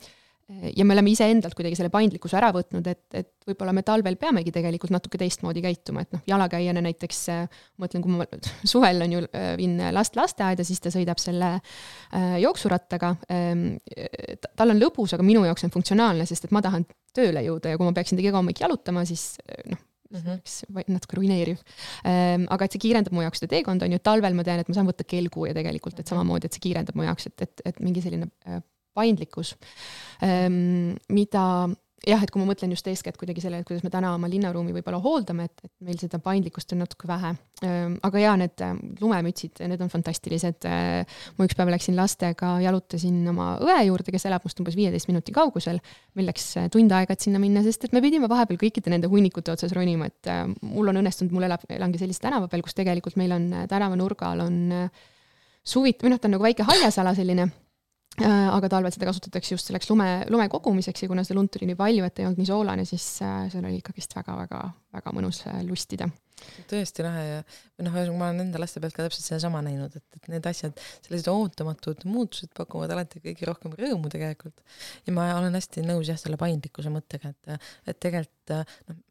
[0.48, 4.52] ja me oleme iseendalt kuidagi selle paindlikkuse ära võtnud, et, et võib-olla me talvel peamegi
[4.52, 8.26] tegelikult natuke teistmoodi käituma, et noh, jalakäijana näiteks ma mõtlen, kui ma
[8.72, 9.22] suvel on ju,
[9.60, 13.64] viin last lasteaeda, siis ta sõidab selle äh, jooksurattaga ähm,.
[14.58, 16.84] tal on lõbus, aga minu jaoks on funktsionaalne, sest et ma tahan
[17.16, 19.38] tööle jõuda ja kui ma peaksin iga hommik jalutama, siis
[19.70, 19.80] noh,
[20.10, 20.28] mhm.
[20.28, 20.92] mm -hmm.
[20.98, 21.64] natuke ruineeriv
[22.04, 22.44] ähm,.
[22.50, 24.76] aga et see kiirendab mu jaoks seda teekonda, on ju, talvel ma tean, et ma
[24.76, 27.80] saan võtta kelgu ja tegelikult, et samamoodi, et see kiirendab mu jaoks, et, et, et
[27.80, 28.60] mingi selline äh,
[28.94, 29.54] paindlikkus,
[30.22, 31.44] ehm, mida
[32.08, 34.74] jah, et kui ma mõtlen just eeskätt kuidagi sellele, et kuidas me täna oma linnaruumi
[34.76, 37.32] võib-olla hooldame, et, et meil seda paindlikkust on natuke vähe.
[37.64, 40.66] Ehm, aga jaa, need äh, lumemütsid, need on fantastilised.
[40.68, 45.10] Äh, ma üks päev läksin lastega, jalutasin oma õe juurde, kes elab must umbes viieteist
[45.10, 45.80] minuti kaugusel.
[46.18, 49.10] meil läks äh, tund aega, et sinna minna, sest et me pidime vahepeal kõikide nende
[49.10, 50.30] hunnikute otsas ronima, et
[50.62, 54.58] mul on õnnestunud, mul elab, elangi sellise tänava peal, kus tegelikult meil on tänavanurgal on
[55.64, 57.48] suvit-, või noh, ta on nagu väike haljasala selline
[58.22, 61.78] aga talvel seda kasutatakse just selleks lume, lume kogumiseks ja kuna seda lund tuli nii
[61.78, 66.08] palju, et ei olnud nii soolane, siis äh, seal oli ikkagist väga-väga-väga mõnus äh, lustida.
[66.70, 67.40] tõesti lahe ja
[67.86, 71.30] noh, ma olen enda laste pealt ka täpselt sedasama näinud, et, et need asjad, sellised
[71.32, 74.62] ootamatud muutused pakuvad alati kõige rohkem rõõmu tegelikult.
[75.06, 78.54] ja ma olen hästi nõus jah, selle paindlikkuse mõttega, et, et tegelikult
[78.90, 79.02] noh,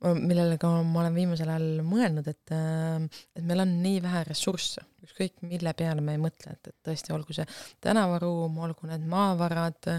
[0.00, 4.84] millele ka ma olen viimasel ajal mõelnud, et, äh, et meil on nii vähe ressursse,
[5.02, 7.46] ükskõik mille peale me ei mõtle, et, et tõesti, olgu see
[7.84, 9.90] tänavaruum, olgu need maavarad,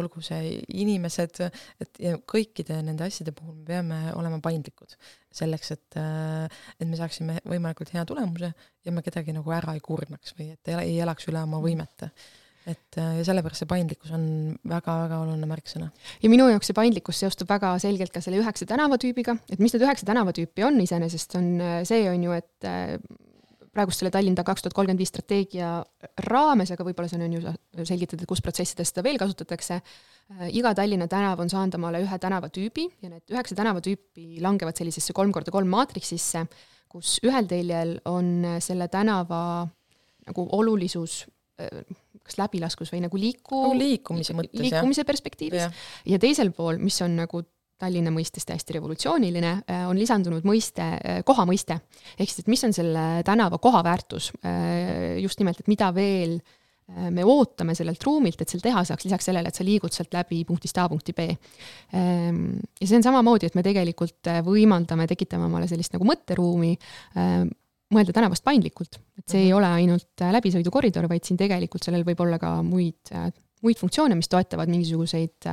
[0.00, 1.42] olgu see inimesed,
[1.82, 4.96] et ja kõikide nende asjade puhul me peame olema paindlikud.
[5.34, 6.44] selleks, et, äh,
[6.78, 8.52] et me saaksime võimalikult hea tulemuse
[8.84, 12.12] ja me kedagi nagu ära ei kurnaks või et ei elaks üle oma võimete
[12.64, 14.24] et äh, ja sellepärast see paindlikkus on
[14.68, 15.90] väga-väga oluline märksõna.
[16.22, 19.84] ja minu jaoks see paindlikkus seostub väga selgelt ka selle üheksa tänavatüübiga, et mis need
[19.84, 22.96] üheksa tänavatüüpi on iseenesest, on äh, see, on ju, et äh,
[23.74, 25.76] praegust selle Tallinna kaks tuhat kolmkümmend viis strateegia
[26.28, 27.54] raames, aga võib-olla see on ju
[27.88, 29.80] selgitada, kus protsessides seda veel kasutatakse,
[30.54, 35.34] iga Tallinna tänav on saanud omale ühe tänavatüübi ja need üheksa tänavatüüpi langevad sellisesse kolm
[35.34, 36.44] korda kolm maatriksisse,
[36.86, 39.42] kus ühel teljel on selle tänava
[40.28, 41.24] nagu olulisus
[42.24, 45.08] kas läbilaskus või nagu liiku nagu liikumise mõttes, liikumise jah.
[45.08, 45.72] perspektiivis ja.
[46.14, 47.44] ja teisel pool, mis on nagu
[47.84, 51.80] Tallinna mõistes täiesti revolutsiooniline, äh, on lisandunud mõiste, äh, koha mõiste.
[52.14, 56.38] ehk siis, et mis on selle tänava kohaväärtus, äh, just nimelt, et mida veel
[56.84, 60.42] me ootame sellelt ruumilt, et seal teha saaks, lisaks sellele, et sa liigud sealt läbi
[60.44, 61.24] punktist A punkti B.
[61.96, 66.74] Ähm, ja see on samamoodi, et me tegelikult võimaldame, tekitame omale sellist nagu mõtteruumi,
[67.92, 69.44] mõelda tänavast paindlikult, et see mm -hmm.
[69.44, 69.58] ei mhm.
[69.58, 73.12] ole ainult läbisõidukoridor, vaid siin tegelikult sellel võib olla ka muid,
[73.62, 75.50] muid funktsioone, mis toetavad mingisuguseid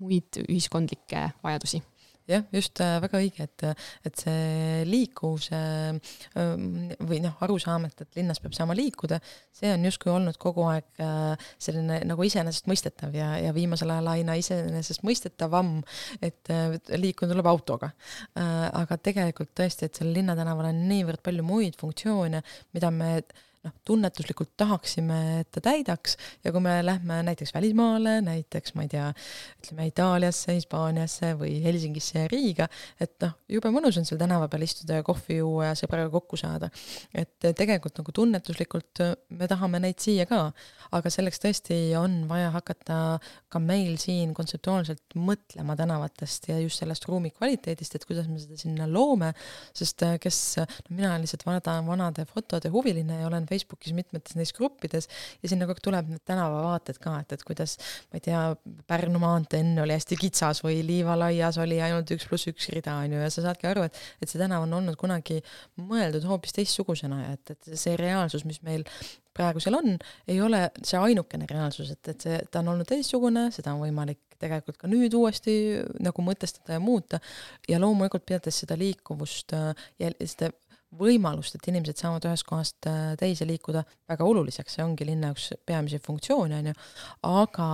[0.00, 1.82] muid ühiskondlikke vajadusi
[2.30, 3.64] jah, just äh, väga õige, et,
[4.06, 6.64] et see liikuvuse ähm,
[7.08, 9.20] või noh, arusaam, et, et linnas peab saama liikuda,
[9.56, 14.38] see on justkui olnud kogu aeg äh, selline nagu iseenesestmõistetav ja, ja viimasel ajal aina
[14.40, 15.76] iseenesestmõistetavam,
[16.22, 17.90] et äh, liikuda tuleb autoga.
[18.40, 22.42] aga tegelikult tõesti, et sellel linnatänaval on niivõrd palju muid funktsioone,
[22.74, 23.10] mida me
[23.66, 26.16] noh, tunnetuslikult tahaksime, et ta täidaks.
[26.44, 29.08] Ja kui me lähme näiteks välismaale, näiteks ma ei tea,
[29.60, 32.68] ütleme Itaaliasse, Hispaaniasse või Helsingisse ja Riiga,
[33.00, 36.38] et noh, jube mõnus on seal tänava peal istuda ja kohvi juua ja sõbraga kokku
[36.40, 36.70] saada.
[37.14, 39.02] et tegelikult nagu tunnetuslikult
[39.36, 40.40] me tahame neid siia ka,
[40.96, 42.96] aga selleks tõesti on vaja hakata
[43.50, 48.56] ka meil siin kontseptuaalselt mõtlema tänavatest ja just sellest ruumi kvaliteedist, et kuidas me seda
[48.60, 49.32] sinna loome,
[49.76, 50.40] sest kes,
[50.88, 55.08] no mina olen lihtsalt vana, vanade fotode huviline ja olen Facebookis mitmetes neis gruppides
[55.42, 57.76] ja sinna kogu aeg tuleb need tänavavaated ka, et, et kuidas,
[58.10, 58.42] ma ei tea,
[58.90, 63.16] Pärnu maantee enne oli hästi kitsas või Liivalaias oli ainult üks pluss üks rida, on
[63.16, 65.40] ju, ja sa saadki aru, et, et see tänav on olnud kunagi
[65.80, 68.86] mõeldud hoopis teistsugusena ja et, et see reaalsus, mis meil
[69.36, 69.94] praegu seal on,
[70.28, 74.20] ei ole see ainukene reaalsus, et, et see, ta on olnud teistsugune, seda on võimalik
[74.40, 75.54] tegelikult ka nüüd uuesti
[76.02, 77.20] nagu mõtestada ja muuta.
[77.68, 79.54] Ja loomulikult pidades seda liikuvust
[80.00, 80.50] ja seda
[80.98, 85.52] võimalust, et inimesed saavad ühest kohast äh, teise liikuda, väga oluliseks, see ongi linna üks
[85.66, 86.74] peamisi funktsioone, on ju,
[87.30, 87.68] aga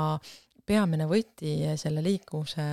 [0.67, 2.65] peamine võti selle liikuvuse,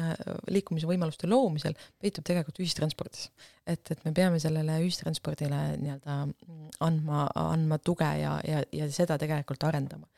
[0.00, 0.12] äh,
[0.52, 3.30] liikumise võimaluste loomisel peitub tegelikult ühistranspordis.
[3.66, 6.16] et, et me peame sellele ühistranspordile nii-öelda
[6.84, 10.08] andma, andma tuge ja, ja, ja seda tegelikult arendama.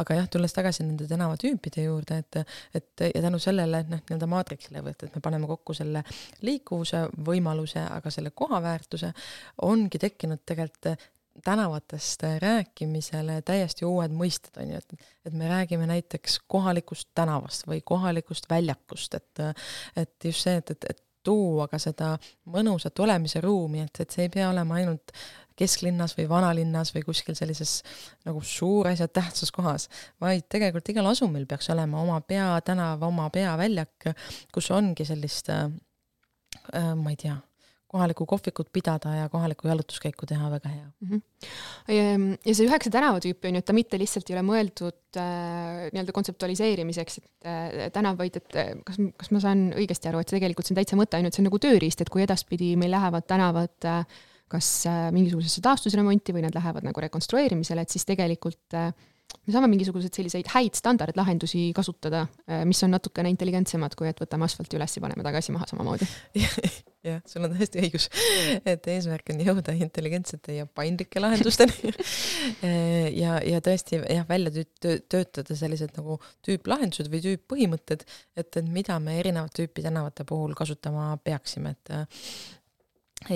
[0.00, 4.28] aga jah, tulles tagasi nende tänavatüüpide juurde, et, et ja tänu sellele, et noh, nii-öelda
[4.30, 6.04] maatriksile, et, et me paneme kokku selle
[6.46, 9.12] liikuvuse võimaluse, aga selle kohaväärtuse,
[9.68, 10.94] ongi tekkinud tegelikult
[11.44, 17.80] tänavatest rääkimisele täiesti uued mõisted, on ju, et, et me räägime näiteks kohalikust tänavast või
[17.84, 19.46] kohalikust väljakust, et,
[19.96, 22.16] et just see, et, et, et tuua ka seda
[22.50, 25.14] mõnusat olemise ruumi, et, et see ei pea olema ainult
[25.58, 27.80] kesklinnas või vanalinnas või kuskil sellises
[28.26, 29.88] nagu suures ja tähtsas kohas,
[30.20, 34.10] vaid tegelikult igal asumil peaks olema oma peatänav, oma peaväljak,
[34.54, 35.70] kus ongi sellist äh,
[36.72, 37.38] ma ei tea
[37.92, 41.10] kohalikku kohvikut pidada ja kohalikku jalutuskäiku teha väga hea mm.
[41.10, 42.38] -hmm.
[42.46, 46.16] ja see üheksa tänavatüüpi on ju, et ta mitte lihtsalt ei ole mõeldud äh, nii-öelda
[46.16, 50.38] kontseptualiseerimiseks, et äh, tänav, vaid et äh, kas, kas ma saan õigesti aru, et see
[50.40, 53.28] tegelikult see on täitsa mõte, ainult see on nagu tööriist, et kui edaspidi meil lähevad
[53.28, 54.04] tänavad äh,
[54.52, 58.92] kas äh, mingisugusesse taastusremonti või nad lähevad nagu rekonstrueerimisele, et siis tegelikult äh,
[59.42, 64.46] me saame mingisuguseid selliseid häid standardlahendusi kasutada, äh, mis on natukene intelligentsemad, kui et võtame
[64.46, 66.08] asfalti üles ja paneme tagasi maha samamoodi.
[67.02, 68.04] Jah, sul on täiesti õigus,
[68.62, 71.90] et eesmärk on jõuda intelligentsete ja paindlike lahendusteni.
[72.62, 78.06] Äh, ja, ja tõesti jah, välja töötada sellised nagu tüüplahendused või tüüppõhimõtted,
[78.38, 82.24] et, et mida me erinevat tüüpi tänavate puhul kasutama peaksime, et äh,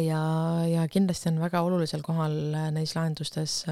[0.06, 0.22] ja,
[0.70, 2.38] ja kindlasti on väga olulisel kohal
[2.74, 3.64] neis lahendustes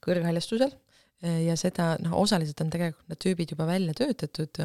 [0.00, 0.72] kõrghaljastusel
[1.20, 4.60] ja seda noh, osaliselt on tegelikult need tüübid juba välja töötatud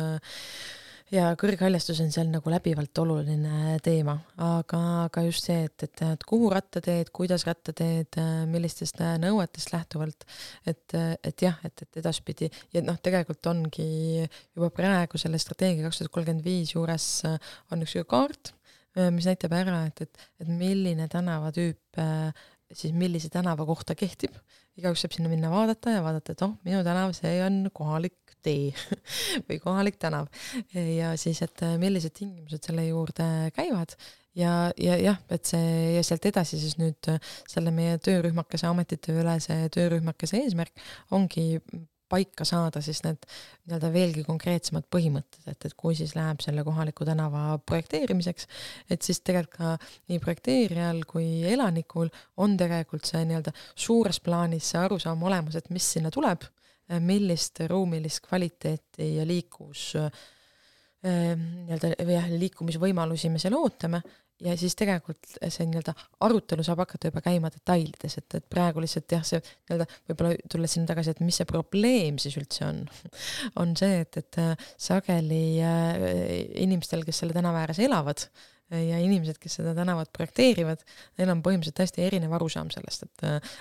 [1.13, 6.25] ja kõrghaljastus on seal nagu läbivalt oluline teema, aga, aga just see, et, et, et
[6.27, 8.17] kuhu rattateed, kuidas rattateed,
[8.49, 10.25] millistest nõuetest lähtuvalt,
[10.65, 12.49] et, et jah, et, et edaspidi.
[12.73, 13.87] Ja noh, tegelikult ongi
[14.23, 17.09] juba praegu selle strateegia kaks tuhat kolmkümmend viis juures
[17.73, 18.55] on üks kaart,
[19.13, 22.03] mis näitab ära, et, et, et milline tänavatüüp
[22.75, 24.33] siis millise tänava kohta kehtib
[24.79, 28.73] igaüks saab sinna minna vaadata ja vaadata, et oh, minu tänav, see on kohalik tee
[29.47, 30.29] või kohalik tänav.
[30.73, 33.95] ja siis, et äh, millised tingimused selle juurde käivad
[34.35, 39.59] ja, ja jah, et see ja sealt edasi siis nüüd äh, selle meie töörühmakese, ametiteülese
[39.75, 40.85] töörühmakese eesmärk
[41.15, 41.47] ongi
[42.15, 47.07] paika saada siis need nii-öelda veelgi konkreetsemad põhimõtted, et, et kui siis läheb selle kohaliku
[47.07, 48.49] tänava projekteerimiseks,
[48.89, 49.75] et siis tegelikult ka
[50.11, 52.09] nii projekteerijal kui elanikul
[52.43, 56.43] on tegelikult see nii-öelda suures plaanis see arusaam olemas, et mis sinna tuleb,
[57.01, 59.93] millist ruumilist kvaliteeti ja liiklus
[61.05, 64.01] nii-öelda jah, liikumisvõimalusi me seal ootame
[64.43, 65.93] ja siis tegelikult see nii-öelda
[66.25, 70.75] arutelu saab hakata juba käima detailides, et, et praegu lihtsalt jah, see nii-öelda võib-olla tulles
[70.75, 72.83] sinna tagasi, et mis see probleem siis üldse on,
[73.61, 76.03] on see, et, et äh, sageli äh,
[76.65, 80.83] inimestel, kes selle tänava ääres elavad äh, ja inimesed, kes seda tänavat projekteerivad,
[81.19, 83.59] neil on põhimõtteliselt täiesti erinev arusaam sellest, et äh,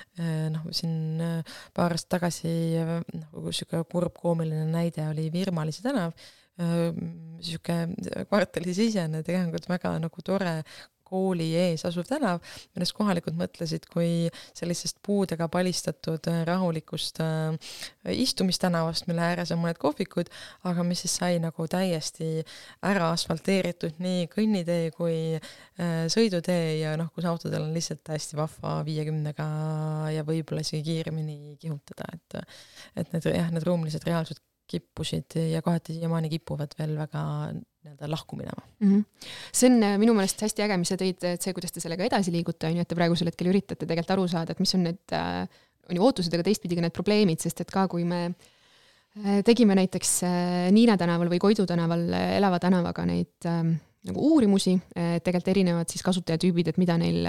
[0.55, 6.17] noh, siin äh, paar aastat tagasi noh, niisugune kurb koomiline näide oli Virmalise tänav
[6.59, 10.61] niisugune kvartalisisene, tegelikult väga nagu tore
[11.05, 12.41] kooli ees asuv tänav,
[12.75, 17.75] millest kohalikud mõtlesid kui sellisest puudega palistatud rahulikust äh,
[18.25, 20.31] istumistänavast, mille ääres on mõned kohvikud,
[20.71, 22.31] aga mis siis sai nagu täiesti
[22.85, 28.79] ära asfalteeritud nii kõnnitee kui äh, sõidutee ja noh, kus autodel on lihtsalt hästi vahva
[28.89, 29.49] viiekümnega
[30.17, 32.41] ja võib-olla isegi kiiremini kihutada, et
[32.99, 37.23] et need jah, need ruumilised reaalsused kippusid ja kohati siiamaani kipuvad veel väga
[37.85, 38.91] nii-öelda lahku minema mm.
[38.91, 39.05] -hmm.
[39.53, 42.07] see on äh, minu meelest hästi äge, mis sa tõid, et see, kuidas te sellega
[42.09, 44.87] edasi liigute, on ju, et te praegusel hetkel üritate tegelikult aru saada, et mis on
[44.89, 45.47] need, äh,
[45.91, 49.77] on ju ootused, aga teistpidi ka need probleemid, sest et ka kui me äh, tegime
[49.77, 50.15] näiteks
[50.73, 56.69] Niine tänaval või Koidu tänaval elava tänavaga neid ähm, nagu uurimusi, tegelikult erinevad siis kasutajatüübid,
[56.71, 57.25] et mida neil,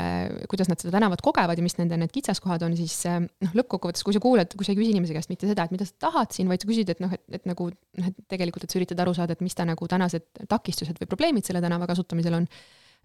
[0.52, 4.16] kuidas nad seda tänavat kogevad ja mis nende need kitsaskohad on, siis noh, lõppkokkuvõttes, kui
[4.16, 6.52] sa kuuled, kui sa ei küsi inimese käest mitte seda, et mida sa tahad siin,
[6.52, 9.16] vaid sa küsid, et noh, et, et nagu noh, et tegelikult, et sa üritad aru
[9.16, 12.50] saada, et mis ta nagu tänased takistused või probleemid selle tänava kasutamisel on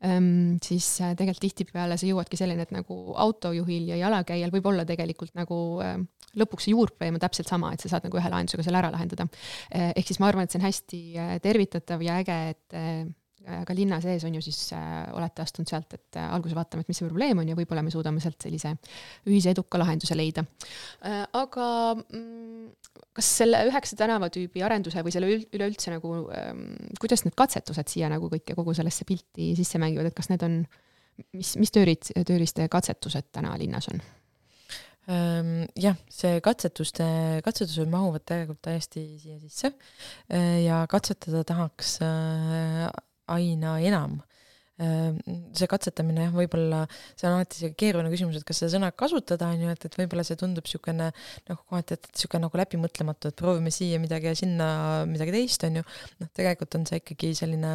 [0.06, 5.36] ähm,, siis tegelikult tihtipeale sa jõuadki selleni, et nagu autojuhil ja jalakäijal võib olla tegelikult
[5.38, 5.60] nagu
[6.38, 9.26] lõpuks see juurprobleem on täpselt sama, et sa saad nagu ühe lahendusega selle ära lahendada.
[9.70, 11.00] ehk siis ma arvan, et see on hästi
[11.42, 12.78] tervitatav ja äge, et
[13.40, 16.90] ka linna sees on ju siis äh,, olete astunud sealt, et äh, alguses vaatame, et
[16.90, 18.74] mis see probleem on ja võib-olla me suudame sealt sellise
[19.28, 21.24] ühise eduka lahenduse leida äh,.
[21.40, 22.68] aga mm,
[23.16, 26.68] kas selle üheksa tänavatüübi arenduse või selle üleüldse nagu ähm,,
[27.00, 30.62] kuidas need katsetused siia nagu kõike, kogu sellesse pilti sisse mängivad, et kas need on,
[31.32, 34.04] mis, mis tööriist, tööriiste katsetused täna linnas on?
[35.10, 37.04] Ähm, jah, see katsetuste,
[37.42, 39.72] katsetused mahuvad tegelikult täiesti siia sisse
[40.28, 42.90] äh, ja katsetada tahaks äh,
[43.36, 44.20] aina enam.
[44.80, 45.18] Ehm,
[45.52, 49.50] see katsetamine jah, võib-olla see on alati see keeruline küsimus, et kas seda sõna kasutada,
[49.52, 53.36] on ju, et, et võib-olla see tundub niisugune noh, kohati, et niisugune nagu läbimõtlematu, et
[53.36, 54.70] proovime siia midagi ja sinna
[55.10, 55.84] midagi teist, on ju,
[56.22, 57.74] noh, tegelikult on see ikkagi selline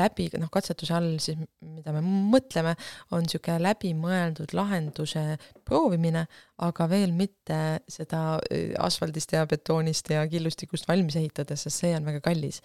[0.00, 2.72] läbi, noh, katsetuse all siis, mida me mõtleme,
[3.12, 5.26] on niisugune läbimõeldud lahenduse
[5.68, 6.24] proovimine,
[6.64, 7.58] aga veel mitte
[7.90, 12.62] seda äh, asfaldist ja betoonist ja killustikust valmis ehitades, sest see on väga kallis.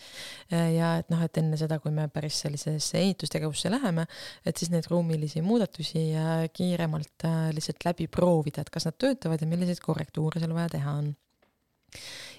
[0.51, 4.06] ja et noh, et enne seda, kui me päris sellisesse ehitustegevusse läheme,
[4.45, 9.41] et siis neid ruumilisi muudatusi äh, kiiremalt äh, lihtsalt läbi proovida, et kas nad töötavad
[9.41, 11.12] ja milliseid korrektuure seal vaja teha on.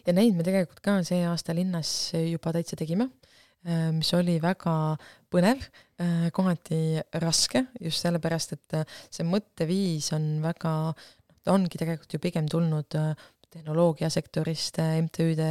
[0.06, 3.10] ja neid me tegelikult ka see aasta linnas juba täitsa tegime
[3.94, 4.96] mis oli väga
[5.30, 5.60] põnev,
[6.34, 10.72] kohati raske, just sellepärast, et see mõtteviis on väga
[11.42, 13.14] ta ongi tegelikult ju pigem tulnud äh,
[13.52, 15.48] tehnoloogiasektorist, äh, MTÜ-de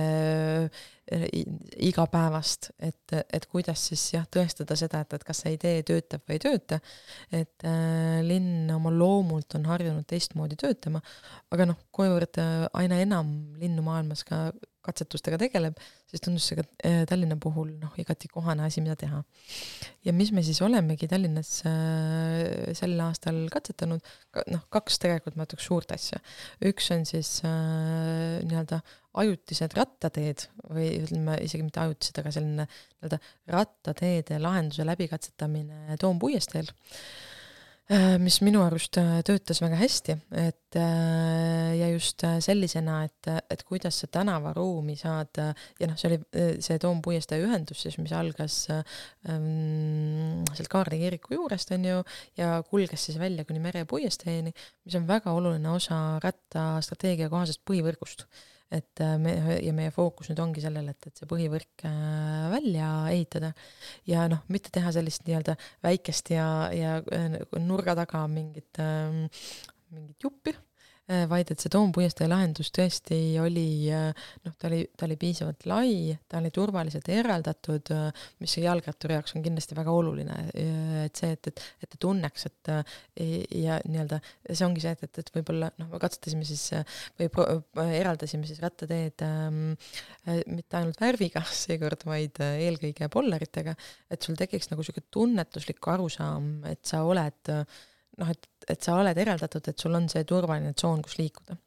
[1.12, 1.26] äh,
[1.78, 6.40] igapäevast, et, et kuidas siis jah, tõestada seda, et, et kas see idee töötab või
[6.40, 6.82] ei tööta.
[7.32, 11.04] et äh, linn oma loomult on harjunud teistmoodi töötama,
[11.54, 12.42] aga noh, kuivõrd
[12.74, 14.48] aina enam linnu maailmas ka
[14.86, 19.22] katsetustega tegeleb, siis tundus see ka äh, Tallinna puhul noh, igati kohane asi, mida teha.
[20.06, 24.12] ja mis me siis olemegi Tallinnas äh, sel aastal katsetanud,
[24.54, 26.22] noh, kaks tegelikult ma ütleks suurt asja.
[26.72, 28.82] üks on siis äh, nii-öelda
[29.22, 33.20] ajutised rattateed või ütleme isegi mitte ajutised, aga selline nii-öelda
[33.52, 37.41] rattateede lahenduse läbikatsetamine Toompuiesteel Äh,
[38.22, 43.98] mis minu arust äh, töötas väga hästi, et äh, ja just sellisena, et, et kuidas
[44.00, 46.20] sa tänavaruumi saad ja noh, see oli
[46.64, 52.00] see Toom puiestee ühendus siis, mis algas ähm, sealt Kaarli kiriku juurest, on ju,
[52.40, 54.54] ja kulges siis välja kuni Mere puiesteeni,
[54.86, 58.28] mis on väga oluline osa rattastrateegia kohasest põhivõrgust
[58.72, 62.90] et äh, me ja meie fookus nüüd ongi sellel, et, et see põhivõrk äh, välja
[63.12, 63.52] ehitada.
[64.10, 69.26] Ja noh, mitte teha sellist nii-öelda väikest ja, ja äh, nurga taga mingit, ähm,
[69.92, 70.56] mingit juppi,
[71.10, 74.12] vaid et see Toompuiestee lahendus tõesti oli äh,
[74.46, 79.36] noh, ta oli, ta oli piisavalt lai, ta oli turvaliselt eraldatud, äh, mis jalgratturi jaoks
[79.36, 82.72] on kindlasti väga oluline, et see, et, et, et ta tunneks, et
[83.58, 86.64] ja nii-öelda see ongi see, et, et, et võib-olla noh, me katsetasime siis
[87.20, 87.48] või pro,
[87.84, 89.62] eraldasime siis rattateed ähm,
[90.54, 93.76] mitte ainult värviga seekord, vaid eelkõige polleritega,
[94.12, 97.56] et sul tekiks nagu niisugune tunnetuslik arusaam, et sa oled
[98.20, 101.58] noh, et, et sa oled eraldatud, et sul on see turvaline tsoon, kus liikuda.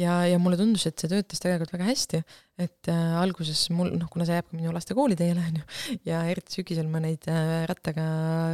[0.00, 2.22] ja, ja mulle tundus, et see töötas tegelikult väga hästi,
[2.62, 6.24] et äh, alguses mul, noh, kuna see jääb ka minu laste kooliteele, on ju, ja
[6.30, 8.04] eriti sügisel ma neid äh, rattaga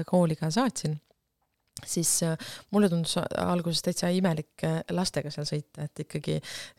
[0.09, 0.97] kooli ka saatsin,
[1.85, 2.37] siis äh,
[2.73, 6.39] mulle tundus alguses täitsa imelik äh, lastega seal sõita, et ikkagi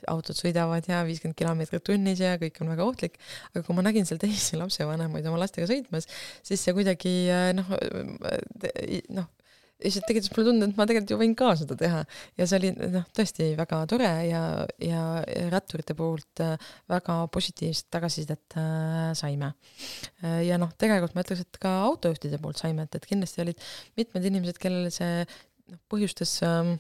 [0.10, 3.20] autod sõidavad ja viiskümmend kilomeetrit tunnis ja kõik on väga ohtlik,
[3.54, 6.10] aga kui ma nägin seal teisi lapsevanemaid oma lastega sõitmas,
[6.48, 7.74] siis see kuidagi äh, noh,
[9.14, 9.30] noh,
[9.78, 12.00] ja siis tegelikult mulle tundub, et ma tegelikult ju võin ka seda teha
[12.40, 14.42] ja see oli noh, tõesti väga tore ja,
[14.82, 15.04] ja
[15.54, 16.56] ratturite poolt äh,
[16.90, 19.54] väga positiivset tagasisidet äh, saime.
[20.24, 23.70] Äh, ja noh, tegelikult ma ütleks, et ka autojuhtide poolt saime, et, et kindlasti olid
[24.00, 26.78] mitmed inimesed, kellel see noh, põhjustas ähm,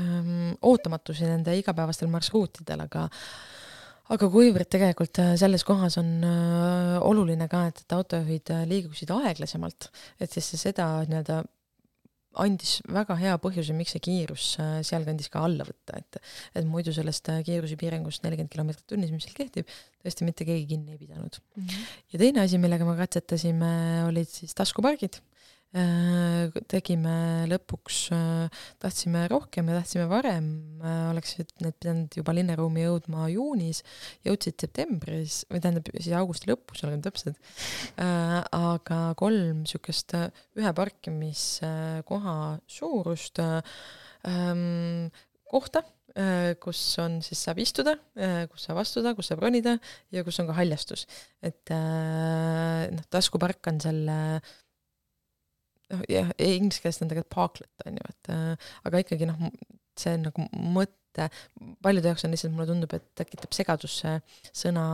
[0.00, 3.08] ähm, ootamatusi nende igapäevastel marsruutidel, aga
[4.10, 6.24] aga kuivõrd tegelikult selles kohas on
[7.06, 9.86] oluline ka, et, et autojuhid liiguksid aeglasemalt,
[10.18, 11.44] et siis seda nii-öelda
[12.38, 16.20] andis väga hea põhjuse, miks see kiirus äh, sealkandis ka alla võtta, et
[16.60, 19.72] et muidu sellest äh, kiirusepiirangust nelikümmend kilomeetrit tunnis, mis seal kehtib,
[20.04, 21.66] tõesti mitte keegi kinni ei pidanud mm.
[21.66, 21.90] -hmm.
[22.14, 23.72] ja teine asi, millega me katsetasime,
[24.06, 25.39] olid siis taskupargid Äh,
[25.70, 30.48] tegime lõpuks, äh, tahtsime rohkem ja tahtsime varem,
[30.82, 33.84] äh, oleksid need pidanud juba linnaruumi jõudma juunis,
[34.26, 37.38] jõudsid septembris või tähendab siis augusti lõpus, olgem täpsed,
[38.02, 40.16] aga kolm niisugust
[40.58, 42.34] ühe parkimiskoha
[42.66, 45.10] suurust ähm,
[45.46, 45.84] kohta,
[46.58, 47.94] kus on, siis saab istuda,
[48.50, 49.76] kus saab astuda, kus saab ronida
[50.10, 51.06] ja kus on ka haljastus.
[51.38, 54.18] et noh, taskupark on selle
[55.90, 59.50] noh jah, inglise keeles on tegelikult parklet on ju, et äh, aga ikkagi noh,
[59.98, 61.28] see on nagu mõte,
[61.84, 64.16] paljude jaoks on lihtsalt, mulle tundub, et tekitab segadusse
[64.62, 64.86] sõna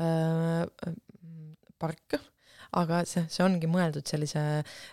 [0.00, 0.64] äh,
[1.82, 2.20] park
[2.78, 4.42] aga see, see ongi mõeldud sellise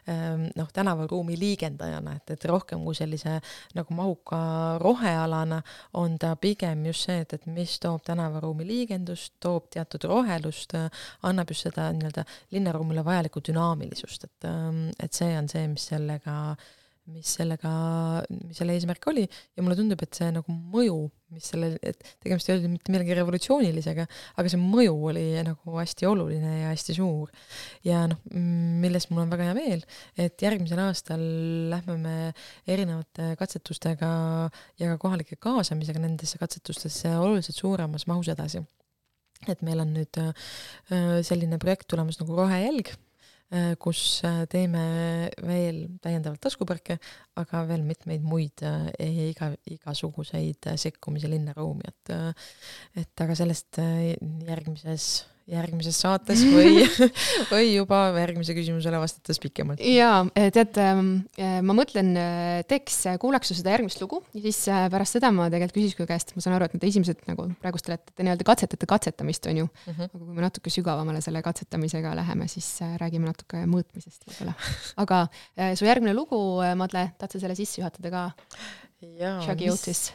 [0.09, 3.37] ähm, noh, tänavaruumi liigendajana, et, et rohkem kui sellise
[3.77, 4.41] nagu mahuka
[4.83, 5.61] rohealana
[5.99, 10.75] on ta pigem just see, et, et mis toob tänavaruumi liigendust, toob teatud rohelust,
[11.27, 12.25] annab just seda nii-öelda
[12.55, 16.69] linnaruumile vajalikku dünaamilisust, et, ähm, et see on see, mis sellega äh,
[17.09, 17.71] mis sellega,
[18.31, 20.97] mis selle eesmärk oli ja mulle tundub, et see nagu mõju,
[21.33, 24.05] mis selle, et tegemist ei olnud mitte millegi revolutsioonilisega,
[24.39, 27.31] aga see mõju oli nagu hästi oluline ja hästi suur.
[27.85, 28.21] ja noh,
[28.83, 29.85] millest mul on väga hea meel,
[30.19, 31.25] et järgmisel aastal
[31.73, 32.15] lähme me
[32.69, 34.11] erinevate katsetustega
[34.81, 38.63] ja ka kohalike kaasamisega nendesse katsetustesse oluliselt suuremas mahus edasi.
[39.47, 40.33] et meil on nüüd äh,
[41.23, 42.91] selline projekt tulemas nagu Rohejälg
[43.81, 44.83] kus äh, teeme
[45.41, 46.99] veel täiendavalt taskuparke,
[47.39, 48.91] aga veel mitmeid muid äh,
[49.29, 52.13] iga, igasuguseid sekkumisi linnaruumi, et
[52.99, 55.09] et aga sellest järgmises
[55.49, 56.83] järgmises saates või,
[57.51, 59.81] või juba järgmise küsimusele vastates pikemalt?
[59.83, 60.23] jaa,
[60.55, 64.61] tead, ähm, äh, ma mõtlen, äh, teeks, kuulaks su seda järgmist lugu ja siis
[64.93, 67.87] pärast seda ma tegelikult küsiks su käest, ma saan aru, et need esimesed nagu praegust
[67.87, 70.11] te olete nii-öelda katsetate katsetamist, on ju mm, -hmm.
[70.11, 72.69] aga kui me natuke sügavamale selle katsetamisega läheme, siis
[73.01, 74.53] räägime natuke mõõtmisest võib-olla.
[75.05, 75.25] aga
[75.75, 76.39] su järgmine lugu,
[76.75, 78.29] Madle, tahad sa selle sisse juhatada ka?
[78.99, 80.11] Shaggy Otis.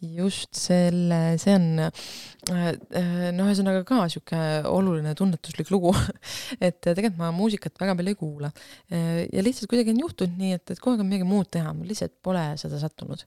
[0.00, 5.92] just selle, see on äh, no ühesõnaga ka sihuke oluline tunnetuslik lugu
[6.66, 8.50] et tegelikult ma muusikat väga palju ei kuula.
[8.90, 11.92] ja lihtsalt kuidagi on juhtunud nii, et, et kogu aeg on midagi muud teha, mul
[11.92, 13.22] lihtsalt pole seda sattunud.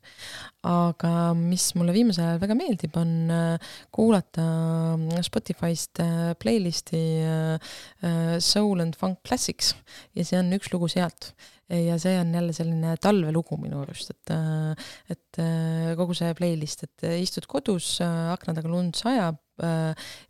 [0.67, 4.49] aga mis mulle viimasel ajal väga meeldib, on äh, kuulata
[5.23, 7.05] Spotify'st äh, playlist'i
[8.43, 9.71] Soul and Funk Classics
[10.17, 11.31] ja see on üks lugu sealt
[11.69, 16.83] ja see on jälle selline talvelugu minu arust, et, äh, et äh, kogu see playlist,
[16.87, 19.37] et istud kodus, äh, akna taga lund sajab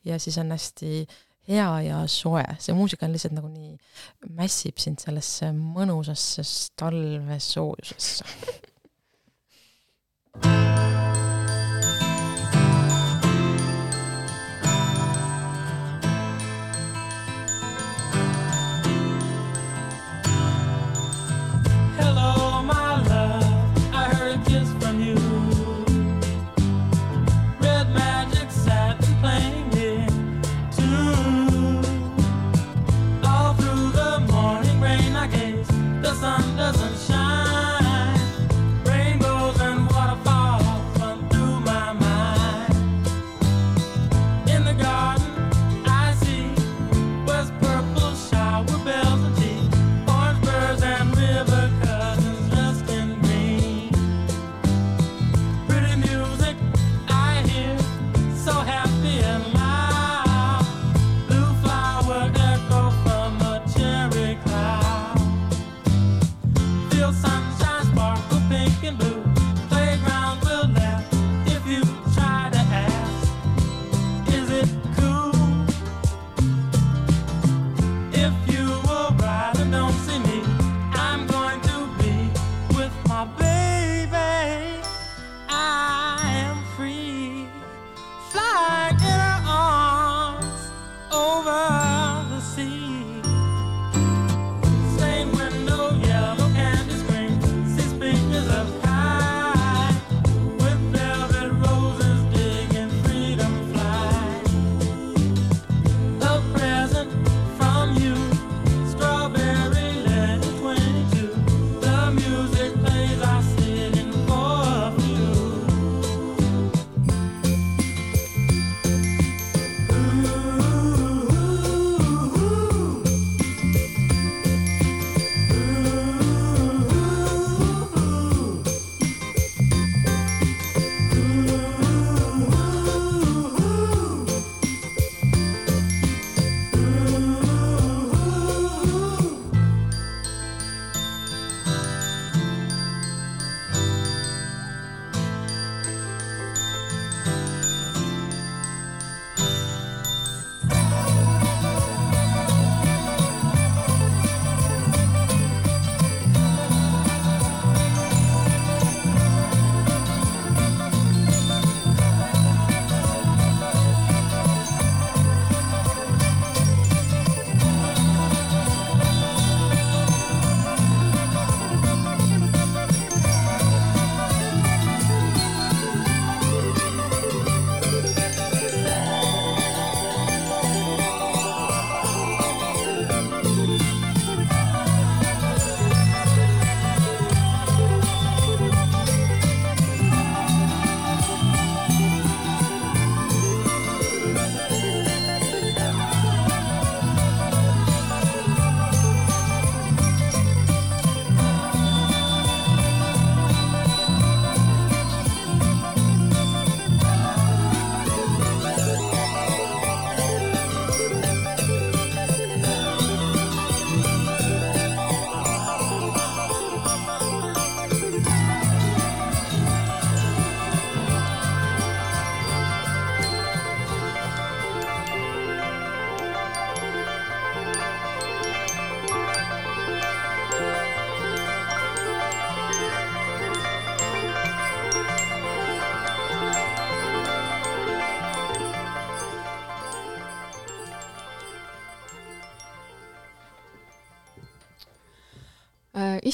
[0.07, 1.01] ja siis on hästi
[1.49, 3.73] hea ja soe, see muusika on lihtsalt nagu nii,
[4.39, 6.45] mässib sind sellesse mõnusasse
[6.79, 8.23] talvesoojusesse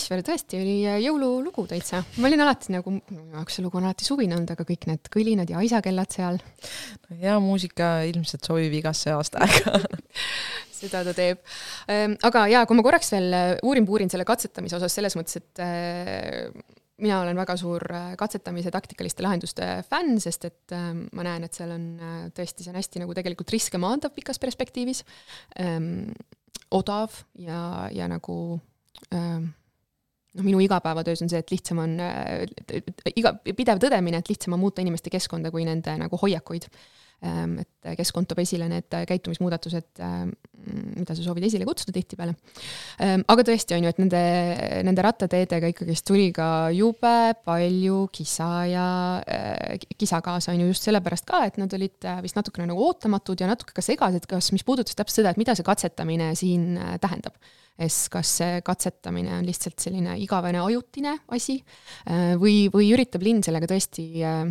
[0.04, 3.88] Isver tõesti oli äh, jõululugu täitsa, ma olin alati nagu, minu jaoks see lugu on
[3.88, 6.39] alati suvine olnud, aga kõik need kõlinad ja aisakellad seal,
[7.22, 9.80] hea muusika ilmselt sobib igasse aastaaega.
[10.84, 11.39] Seda ta teeb.
[12.28, 16.51] aga jaa, kui ma korraks veel äh, uurin-puurin selle katsetamise osas selles mõttes, et äh,
[17.04, 17.88] mina olen väga suur
[18.20, 21.88] katsetamise taktikaliste lahenduste fänn, sest et ma näen, et seal on
[22.36, 25.01] tõesti, see on hästi nagu tegelikult riske maandav pikas perspektiivis.
[25.60, 26.14] Ähm,,
[26.74, 28.38] odav ja, ja nagu
[29.14, 29.51] ähm,
[30.34, 32.43] noh, minu igapäevatöös on see, et lihtsam on äh,
[33.15, 36.69] iga, pidev tõdemine, et lihtsam on muuta inimeste keskkonda kui nende nagu hoiakuid.
[37.24, 40.34] Et keskkond toob esile need käitumismuudatused ähm,,
[40.95, 42.36] mida sa soovid esile kutsuda tihtipeale
[43.03, 43.24] ähm,.
[43.32, 44.21] aga tõesti on ju, et nende,
[44.88, 47.15] nende rattateedega ikkagist tuli ka jube
[47.47, 48.88] palju kisa ja
[49.24, 52.88] äh, kisa kaasa, on ju, just sellepärast ka, et nad olid äh, vist natukene nagu
[52.89, 56.74] ootamatud ja natuke ka segased, kas, mis puudutas täpselt seda, et mida see katsetamine siin
[56.78, 57.39] äh, tähendab
[57.80, 63.41] es kas see katsetamine on lihtsalt selline igavene ajutine asi äh, või, või üritab linn
[63.45, 64.45] sellega tõesti äh,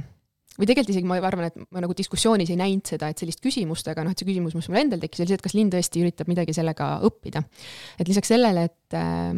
[0.58, 3.88] või tegelikult isegi ma arvan, et ma nagu diskussioonis ei näinud seda, et sellist küsimust,
[3.88, 6.02] aga noh, et see küsimus, mis mul endal tekkis, oli see, et kas linn tõesti
[6.04, 7.42] üritab midagi sellega õppida.
[7.98, 9.30] et lisaks sellele, et äh,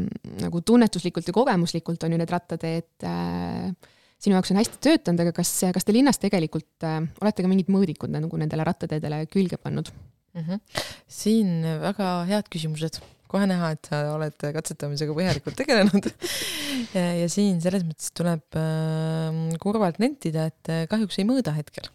[0.43, 3.93] nagu tunnetuslikult ja kogemuslikult on ju need rattateed äh,
[4.25, 7.71] sinu jaoks on hästi töötanud, aga kas, kas te linnas tegelikult äh, olete ka mingid
[7.73, 9.91] mõõdikud nagu nendele rattateedele külge pannud
[10.35, 10.41] mm?
[10.43, 10.87] -hmm.
[11.07, 12.99] siin väga head küsimused
[13.35, 16.09] kohe näha, et sa oled katsetamisega põhjalikult tegelenud
[16.95, 21.91] ja, siin selles mõttes tuleb äh, kurvalt nentida, et äh, kahjuks ei mõõda hetkel.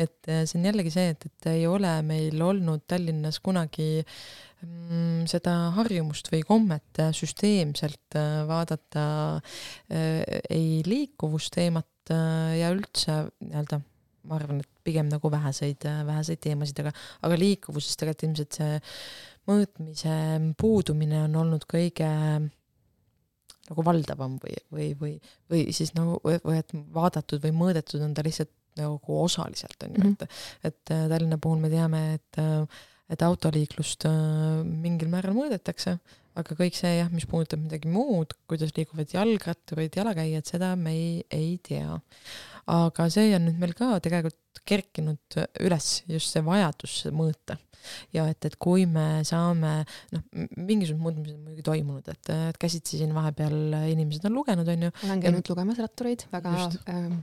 [0.00, 5.28] et äh, see on jällegi see, et, et ei ole meil olnud Tallinnas kunagi mm,
[5.30, 8.16] seda harjumust või kommet äh, süsteemselt
[8.48, 9.04] vaadata
[9.92, 12.12] ei liikuvusteemat
[12.56, 13.82] ja üldse nii-öelda
[14.28, 16.92] ma arvan, et pigem nagu väheseid, äh, väheseid teemasid, aga,
[17.26, 18.78] aga liikuvuses tegelikult ilmselt see
[19.48, 20.14] mõõtmise
[20.60, 22.08] puudumine on olnud kõige
[23.68, 25.14] nagu valdavam või, või, või,
[25.50, 30.12] või siis nagu, või et vaadatud või mõõdetud on ta lihtsalt nagu osaliselt, on ju,
[30.12, 30.38] et,
[30.70, 34.16] et äh, Tallinna puhul me teame, et, äh, et autoliiklust äh,
[34.64, 35.98] mingil määral mõõdetakse,
[36.38, 41.14] aga kõik see jah, mis puudutab midagi muud, kuidas liiguvad jalgratturid, jalakäijad, seda me ei,
[41.34, 41.98] ei tea.
[42.68, 47.56] aga see on nüüd meil ka tegelikult kerkinud üles, just see vajadus mõõta
[48.14, 49.72] ja et, et kui me saame,
[50.12, 50.24] noh,
[50.56, 54.94] mingisugused muutmised on muidugi toimunud, et, et käsitsi siin vahepeal inimesed on lugenud, on ju,
[55.08, 56.80] olen käinud lugemas rattureid, väga Just.
[56.92, 57.20] ähm,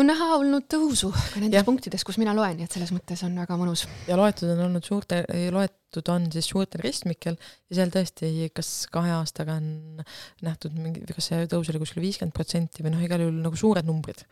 [0.00, 1.66] on näha olnud tõusu ka nendes Jah.
[1.66, 3.86] punktides, kus mina loen, nii et selles mõttes on väga mõnus.
[4.08, 5.22] ja loetud on olnud suurte,
[5.52, 10.02] loetud on siis suurtel ristmikel ja seal tõesti, kas kahe aastaga on
[10.46, 13.88] nähtud mingi, kas see tõus oli kuskil viiskümmend protsenti või noh, igal juhul nagu suured
[13.88, 14.22] numbrid.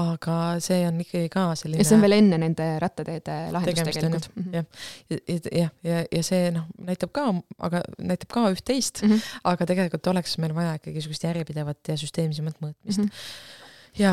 [0.00, 4.30] aga see on ikkagi ka selline ja see on veel enne nende rattateede lahendust tegelikult.
[4.34, 4.56] Mhm.
[4.56, 4.88] jah.
[5.10, 7.28] ja, ja, ja, ja, ja see noh, näitab ka,
[7.68, 9.12] aga näitab ka üht-teist mm.
[9.12, 9.38] -hmm.
[9.52, 13.12] aga tegelikult oleks meil vaja ikkagi niisugust järjepidevat ja süsteemsemat mõõtmist mm.
[13.12, 13.64] -hmm.
[14.00, 14.12] Ja,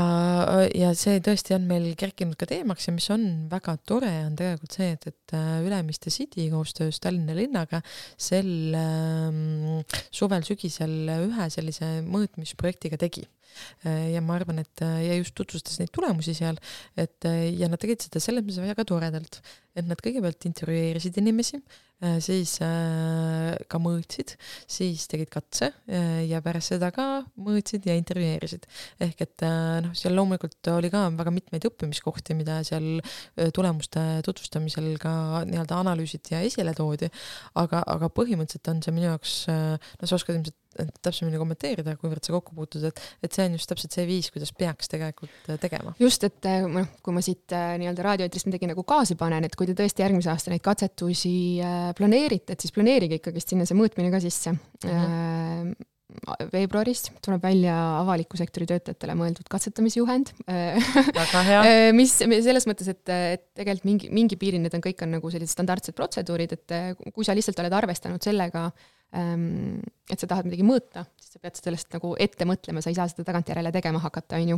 [0.76, 4.78] ja see tõesti on meil kerkinud ka teemaks ja mis on väga tore, on tegelikult
[4.78, 7.82] see, et, et äh, Ülemiste City koostöös Tallinna linnaga
[8.18, 13.28] sel ähm, suvel-sügisel ühe sellise mõõtmisprojektiga tegi
[13.84, 16.60] ja ma arvan, et ja just tutvustas neid tulemusi seal,
[17.00, 19.42] et ja nad tegid seda selles mõttes väga toredalt,
[19.78, 21.62] et nad kõigepealt intervjueerisid inimesi,
[22.24, 24.34] siis äh, ka mõõtsid,
[24.70, 28.68] siis tegid katse äh, ja pärast seda ka mõõtsid ja intervjueerisid.
[29.04, 34.04] ehk et äh, noh, seal loomulikult oli ka väga mitmeid õppimiskohti, mida seal äh, tulemuste
[34.26, 37.10] tutvustamisel ka nii-öelda analüüsiti ja esile toodi,
[37.60, 40.60] aga, aga põhimõtteliselt on see minu jaoks, no sa oskad ilmselt
[41.04, 44.54] täpsemini kommenteerida, kuivõrd sa kokku puutud, et, et see on just täpselt see viis, kuidas
[44.58, 45.96] peaks tegelikult äh, tegema.
[46.02, 49.58] just, et äh, noh, kui ma siit äh, nii-öelda raadioeetrist midagi nagu kaasa panen, et
[49.60, 51.34] kui te tõesti järgmise aasta neid katsetusi
[51.98, 54.94] planeerite, et siis planeerige ikkagist sinna see mõõtmine ka sisse mm.
[54.94, 55.90] -hmm
[56.54, 61.62] veebruaris tuleb välja avaliku sektori töötajatele mõeldud katsetamisjuhend väga hea.
[62.00, 65.56] mis selles mõttes, et, et tegelikult mingi, mingi piirini need on kõik on nagu sellised
[65.56, 66.76] standardsed protseduurid, et
[67.10, 68.68] kui sa lihtsalt oled arvestanud sellega,
[69.14, 73.06] et sa tahad midagi mõõta, siis sa pead sellest nagu ette mõtlema, sa ei saa
[73.12, 74.58] seda tagantjärele tegema hakata, on ju.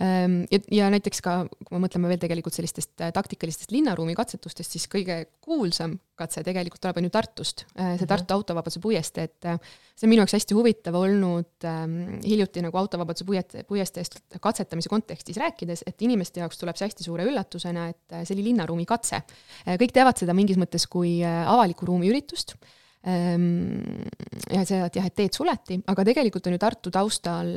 [0.00, 5.20] ja, ja näiteks ka, kui me mõtleme veel tegelikult sellistest taktikalistest linnaruumi katsetustest, siis kõige
[5.44, 9.48] kuulsam katse tegelikult tuleb, on ju Tartust, see Tartu autovabaduse puiestee, et
[9.94, 15.38] see on minu jaoks hästi huvitav olnud ähm, hiljuti nagu autovabaduse puiet-, puiesteest katsetamise kontekstis
[15.42, 19.22] rääkides, et inimeste jaoks tuleb see hästi suure üllatusena, et see oli linnaruumi katse.
[19.66, 22.58] kõik teavad seda mingis mõttes kui avaliku ruumi üritust
[23.04, 27.50] ja see, et jah, et teed suleti, aga tegelikult on ju Tartu taustal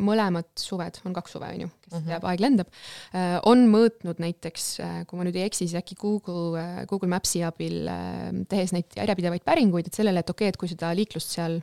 [0.00, 2.06] mõlemad suved, on kaks suve, on ju, kes Mhm.
[2.08, 2.70] teab, aeg lendab,
[3.44, 4.68] on mõõtnud näiteks,
[5.06, 7.84] kui ma nüüd ei eksi, siis äkki Google, Google Maps'i abil
[8.48, 11.60] tehes neid järjepidevaid päringuid, et sellele, et okei okay,, et kui seda liiklust seal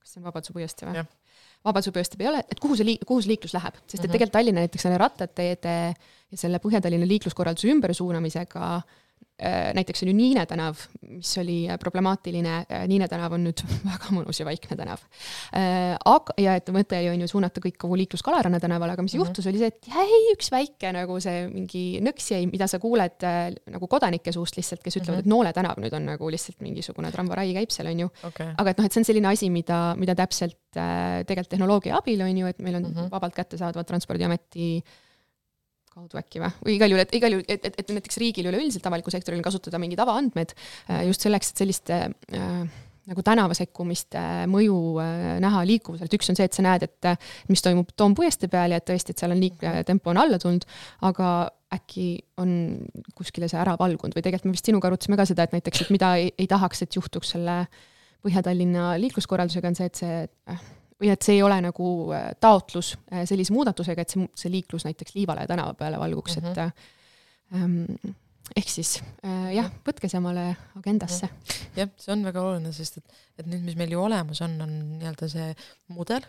[0.00, 1.04] kas see on Vabaduse puiestee või?
[1.66, 4.12] Vabaduse puiestee ei ole, et kuhu see liik-, kuhu see liiklus läheb, sest et Mhm.
[4.14, 5.74] tegelikult Tallinna näiteks selle rattateede
[6.30, 8.82] ja selle Põhja-Tallinna liikluskorralduse ümbersuunamisega äh,
[9.74, 12.54] näiteks on ju Niine tänav, mis oli äh, problemaatiline,
[12.90, 13.62] Niine tänav on nüüd
[13.92, 15.04] väga mõnus ja vaikne tänav.
[15.52, 19.14] aga, ja et mõte oli on ju suunata kõik kogu liiklus Kalaranna tänavale, aga mis
[19.14, 19.22] Mhm.
[19.22, 23.22] juhtus, oli see, et jäi üks väike nagu see mingi nõks jäi, mida sa kuuled
[23.22, 25.26] äh, nagu kodanike suust lihtsalt, kes ütlevad, Mhm.
[25.26, 28.10] et Noole tänav nüüd on nagu lihtsalt mingisugune tramvarai käib seal, on ju.
[28.24, 31.96] okei, aga et noh, et see on selline asi, mida, mida täpselt äh, tegelikult tehnoloogia
[31.96, 32.94] abil on ju, et meil on mm.
[32.94, 33.10] -hmm.
[33.10, 34.82] vabalt kättesaadavad Transpordiameti
[35.98, 38.86] kaudu äkki või, või igal juhul, et igal juhul, et, et, et näiteks riigil üleüldiselt
[38.90, 42.78] avalikul sektoril kasutada mingeid avaandmeid äh, just selleks, et selliste äh,
[43.08, 44.22] nagu tänava sekkumiste
[44.52, 47.92] mõju äh, näha liikuvusele, et üks on see, et sa näed, et äh, mis toimub
[47.96, 50.66] Toom puiestee peal ja et tõesti, et seal on liikletempo on alla tulnud,
[51.08, 51.30] aga
[51.74, 52.08] äkki
[52.40, 52.50] on
[53.16, 54.16] kuskile see ära valgunud.
[54.16, 56.84] Või tegelikult me vist sinuga arutasime ka seda, et näiteks, et mida ei, ei tahaks,
[56.84, 57.62] et juhtuks selle
[58.24, 60.14] Põhja-Tallinna liikluskorraldusega, on see, et see
[60.50, 60.62] äh,
[60.98, 64.86] või et see ei ole nagu äh, taotlus äh, sellise muudatusega, et see, see liiklus
[64.88, 66.50] näiteks Liivalaia tänava peale valguks mm, -hmm.
[66.50, 68.16] et ähm,
[68.56, 71.30] ehk siis äh, jah, võtke see omale agendasse.
[71.76, 74.74] jah, see on väga oluline, sest et, et nüüd, mis meil ju olemas on, on
[74.98, 75.48] nii-öelda see
[75.94, 76.26] mudel,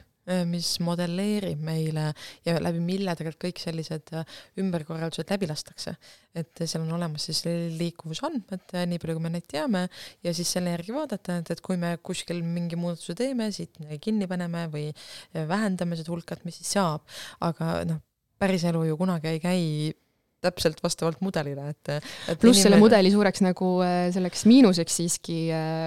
[0.50, 2.10] mis modelleerib meile
[2.46, 5.96] ja läbi mille tegelikult kõik sellised äh, ümberkorraldused läbi lastakse.
[6.38, 7.42] et seal on olemas siis
[7.80, 9.88] liikuvusandmed, nii palju, kui me neid teame,
[10.24, 14.28] ja siis selle järgi vaadata, et, et kui me kuskil mingi muudatuse teeme, siit kinni
[14.30, 14.92] paneme või
[15.34, 17.02] vähendame seda hulka, et mis siis saab.
[17.44, 18.04] aga noh,
[18.40, 19.66] päris elu ju kunagi ei käi
[20.44, 21.92] täpselt vastavalt mudelile, et,
[22.32, 25.40] et pluss selle mudeli suureks nagu äh, selleks miinuseks siiski,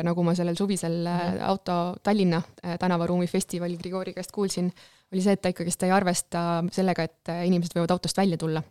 [0.04, 4.68] nagu ma sellel suvisel mm auto Tallinna äh, tänavaruumi festivalil Grigori käest kuulsin,
[5.12, 6.42] oli see, et ta ikkagist ei arvesta
[6.72, 8.62] sellega, et äh, inimesed võivad autost välja tulla.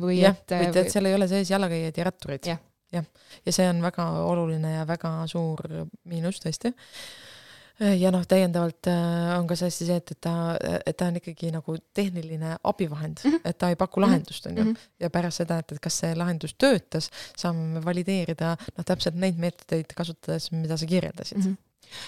[0.00, 2.60] või jah, et, või et seal ei ole sees jalakäijaid ja rattureid jah,
[2.94, 5.62] ja see on väga oluline ja väga suur
[6.10, 6.74] miinus tõesti.
[7.80, 10.34] Ja noh, täiendavalt äh, on ka see hästi see, et, et ta,
[10.86, 13.36] et ta on ikkagi nagu tehniline abivahend mm, Mhm.
[13.36, 13.50] -hmm.
[13.50, 14.64] et ta ei paku lahendust, on ju.
[14.64, 14.74] Mhm.
[15.00, 19.38] ja pärast seda, et, et kas see lahendus töötas, saame me valideerida noh, täpselt neid
[19.38, 21.44] meetodeid kasutades, mida sa kirjeldasid mm.
[21.44, 21.56] Mhm.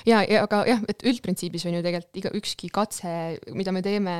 [0.07, 4.15] ja, ja aga jah, et üldprintsiibis on ju tegelikult iga ükski katse, mida me teeme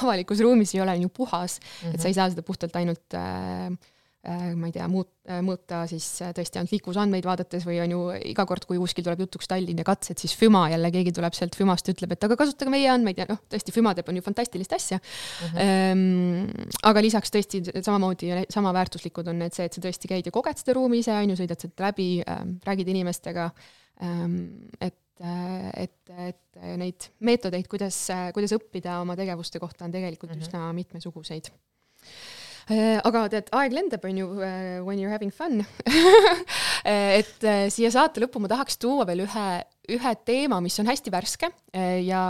[0.00, 1.90] avalikus ruumis, ei ole ju puhas mm, -hmm.
[1.90, 1.94] -hmm.
[1.94, 3.76] et sa ei saa seda puhtalt ainult äh, äh,
[4.26, 5.12] ma ei tea, muut-,
[5.44, 8.00] mõõta siis äh, tõesti ainult liiklusandmeid vaadates või on ju
[8.32, 11.56] iga kord, kui kuskil tuleb jutuks Tallinn ja katsed, siis FÜMA jälle keegi tuleb sealt
[11.58, 14.74] FÜMast ütleb, et aga kasutage meie andmeid ja noh, tõesti FÜMA teeb, on ju fantastilist
[14.76, 15.56] asja mm.
[15.56, 16.68] -hmm.
[16.90, 20.34] aga lisaks tõesti samamoodi ja sama väärtuslikud on need see, et sa tõesti käid ja
[20.34, 23.50] koged seda ruumi ise, on ju, sõidad sealt läbi ähm,, räägid inimestega
[24.02, 24.38] ähm,,
[24.80, 28.02] et et, et neid meetodeid, kuidas,
[28.36, 30.44] kuidas õppida oma tegevuste kohta on tegelikult mm -hmm.
[30.44, 31.48] üsna mitmesuguseid
[32.66, 34.26] aga tead, aeg lendab, on ju,
[34.86, 35.60] when you are having fun
[36.84, 39.46] et äh, siia saate lõppu ma tahaks tuua veel ühe,
[39.94, 41.50] ühe teema, mis on hästi värske
[42.02, 42.22] ja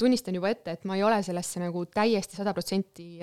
[0.00, 3.18] tunnistan juba ette, et ma ei ole sellesse nagu täiesti sada protsenti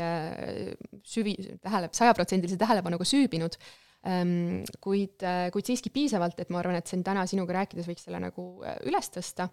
[1.01, 1.33] süvi,
[1.63, 3.57] tähele, sajaprotsendilise tähelepanuga süübinud
[4.05, 4.61] ähm,.
[4.83, 8.51] kuid, kuid siiski piisavalt, et ma arvan, et siin täna sinuga rääkides võiks selle nagu
[8.85, 9.49] üles tõsta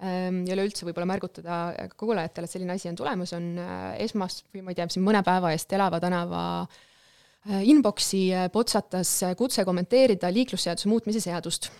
[0.00, 1.56] ja üleüldse võib-olla märgutada
[2.00, 3.50] kuulajatele, et selline asi on tulemas, on
[4.00, 6.42] esmas- või ma ei tea, siin mõne päeva eest Elava tänava
[7.68, 11.70] inbox'i potsatas kutse kommenteerida liiklusseaduse muutmise seadust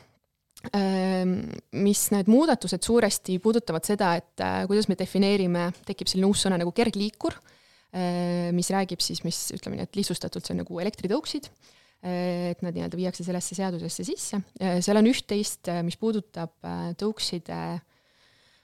[1.72, 6.72] mis need muudatused suuresti puudutavad seda, et kuidas me defineerime, tekib selline uus sõna nagu
[6.76, 7.36] kergliikur,
[8.52, 11.48] mis räägib siis, mis ütleme nii, et lihtsustatult see on nagu elektritõuksid
[12.00, 14.38] et nad nii-öelda viiakse sellesse seadusesse sisse.
[14.56, 16.54] seal on üht-teist, mis puudutab
[17.00, 17.58] tõukside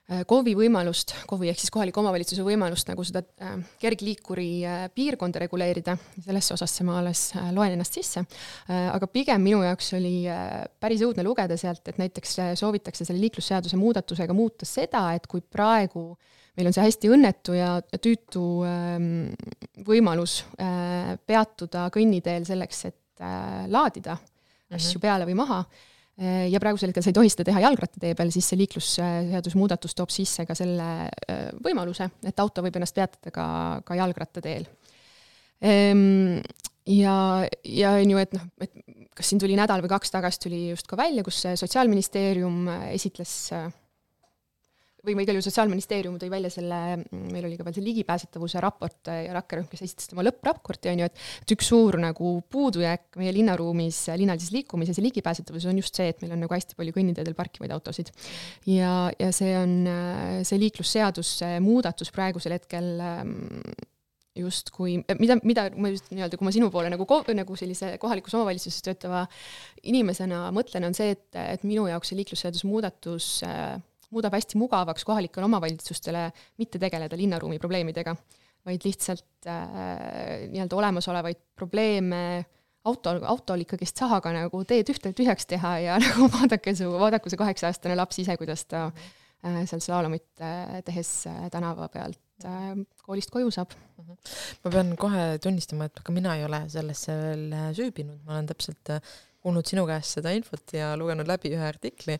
[0.07, 3.25] KOV-i võimalust, KOV-i ehk siis kohaliku omavalitsuse võimalust nagu seda
[3.83, 4.51] kergliikuri
[4.95, 7.23] piirkonda reguleerida, sellesse osasse ma alles
[7.57, 8.23] loen ennast sisse,
[8.71, 10.21] aga pigem minu jaoks oli
[10.79, 16.13] päris õudne lugeda sealt, et näiteks soovitakse selle liiklusseaduse muudatusega muuta seda, et kui praegu
[16.57, 18.45] meil on see hästi õnnetu ja tüütu
[19.91, 20.39] võimalus
[21.27, 23.27] peatuda kõnniteel selleks, et
[23.75, 24.21] laadida
[24.77, 25.65] asju peale või maha
[26.17, 30.13] ja praegusel hetkel sa ei tohi seda teha jalgrattatee peal, siis see liiklusseaduse muudatus toob
[30.15, 31.11] sisse ka selle
[31.65, 33.47] võimaluse, et auto võib ennast peatada ka,
[33.85, 34.65] ka jalgrattateel.
[36.97, 37.17] ja,
[37.65, 38.73] ja on ju, et noh, et
[39.17, 43.37] kas siin tuli nädal või kaks tagasi tuli just ka välja, kus Sotsiaalministeerium esitles
[45.07, 46.81] või ma igal juhul Sotsiaalministeerium tõi välja selle,
[47.15, 51.11] meil oli ka veel see ligipääsetavuse raport ja rakkerühm, kes esitas oma lõppraporti, on ju,
[51.11, 56.11] et et üks suur nagu puudujääk meie linnaruumis, linnalises liikumises ja ligipääsetavuses on just see,
[56.11, 58.13] et meil on nagu hästi palju kõnniteedel parkivaid autosid.
[58.69, 59.77] ja, ja see on
[60.47, 62.97] see liiklusseaduse muudatus praegusel hetkel
[64.37, 67.07] justkui, mida, mida ma just nii-öelda, kui ma sinu poole nagu,
[67.39, 69.25] nagu sellise kohalikus omavalitsuses töötava
[69.89, 73.77] inimesena mõtlen, on see, et, et minu jaoks see liiklusseaduse muudatus äh,
[74.15, 76.29] muudab hästi mugavaks kohalikele omavalitsustele
[76.59, 78.17] mitte tegeleda linnaruumi probleemidega,
[78.67, 82.45] vaid lihtsalt äh, nii-öelda olemasolevaid probleeme
[82.87, 87.41] auto, autol ikkagist sahaga nagu teed ühte tühjaks teha ja nagu vaadake su, vaadaku see
[87.41, 92.73] kaheksa-aastane laps ise, kuidas ta äh, seal slaalomit äh, tehes äh, tänava pealt äh,
[93.07, 93.75] koolist koju saab.
[94.65, 98.51] ma pean kohe tunnistama, et ka mina ei ole sellesse veel äh, süübinud, ma olen
[98.53, 99.17] täpselt äh,
[99.47, 102.19] kuulnud sinu käest seda infot ja lugenud läbi ühe artikli,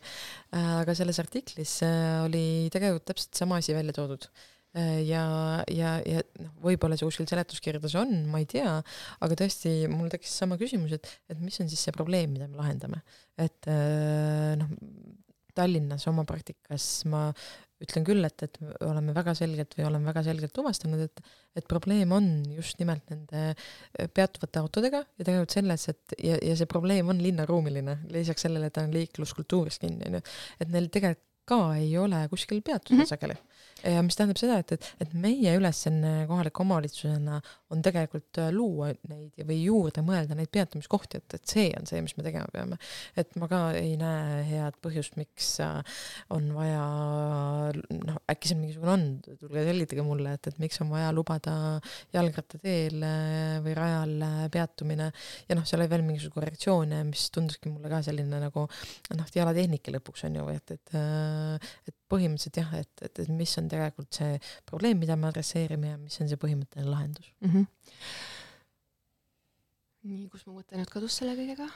[0.55, 1.79] aga selles artiklis
[2.25, 4.29] oli tegelikult täpselt sama asi välja toodud
[4.77, 5.23] ja,
[5.73, 8.75] ja, ja noh, võib-olla see kuskil seletuskirjades on, ma ei tea,
[9.25, 12.59] aga tõesti, mul tekkis sama küsimus, et, et mis on siis see probleem, mida me
[12.59, 13.01] lahendame.
[13.41, 13.69] et
[14.59, 14.75] noh,
[15.57, 17.27] Tallinnas oma praktikas ma
[17.83, 21.21] ütlen küll, et, et me oleme väga selgelt või oleme väga selgelt tuvastanud, et,
[21.59, 26.57] et probleem on just nimelt nende äh, peatuvate autodega ja tegelikult selles, et ja, ja
[26.57, 30.23] see probleem on linnaruumiline, lisaks sellele, et ta on liikluskultuurist kinni, onju.
[30.61, 33.07] et neil tegelikult ka ei ole kuskil peatuda mm -hmm.
[33.07, 33.37] sageli
[33.83, 37.39] ja mis tähendab seda, et, et, et meie ülesanne kohaliku omavalitsusena
[37.73, 42.01] on tegelikult äh, luua neid või juurde mõelda neid peatumiskohti, et, et see on see,
[42.03, 42.79] mis me tegema peame.
[43.17, 46.01] et ma ka ei näe head põhjust, miks äh,
[46.33, 46.85] on vaja,
[48.07, 51.57] noh, äkki see mingisugune on, tulge selgitage mulle, et, et miks on vaja lubada
[52.15, 54.15] jalgrattateel äh, või rajal
[54.53, 59.31] peatumine ja noh, seal oli veel mingisuguseid korrektsioone, mis tunduski mulle ka selline nagu noh,
[59.33, 60.95] dialatehnika lõpuks on ju, et, et
[61.87, 64.39] et põhimõtteliselt jah, et, et, et mis on tegelikult see
[64.69, 67.51] probleem, mida me adresseerime ja mis on see põhimõtteline lahendus mm.
[67.51, 67.67] -hmm.
[70.11, 71.69] nii, kus mu mõte nüüd kadus selle kõigega?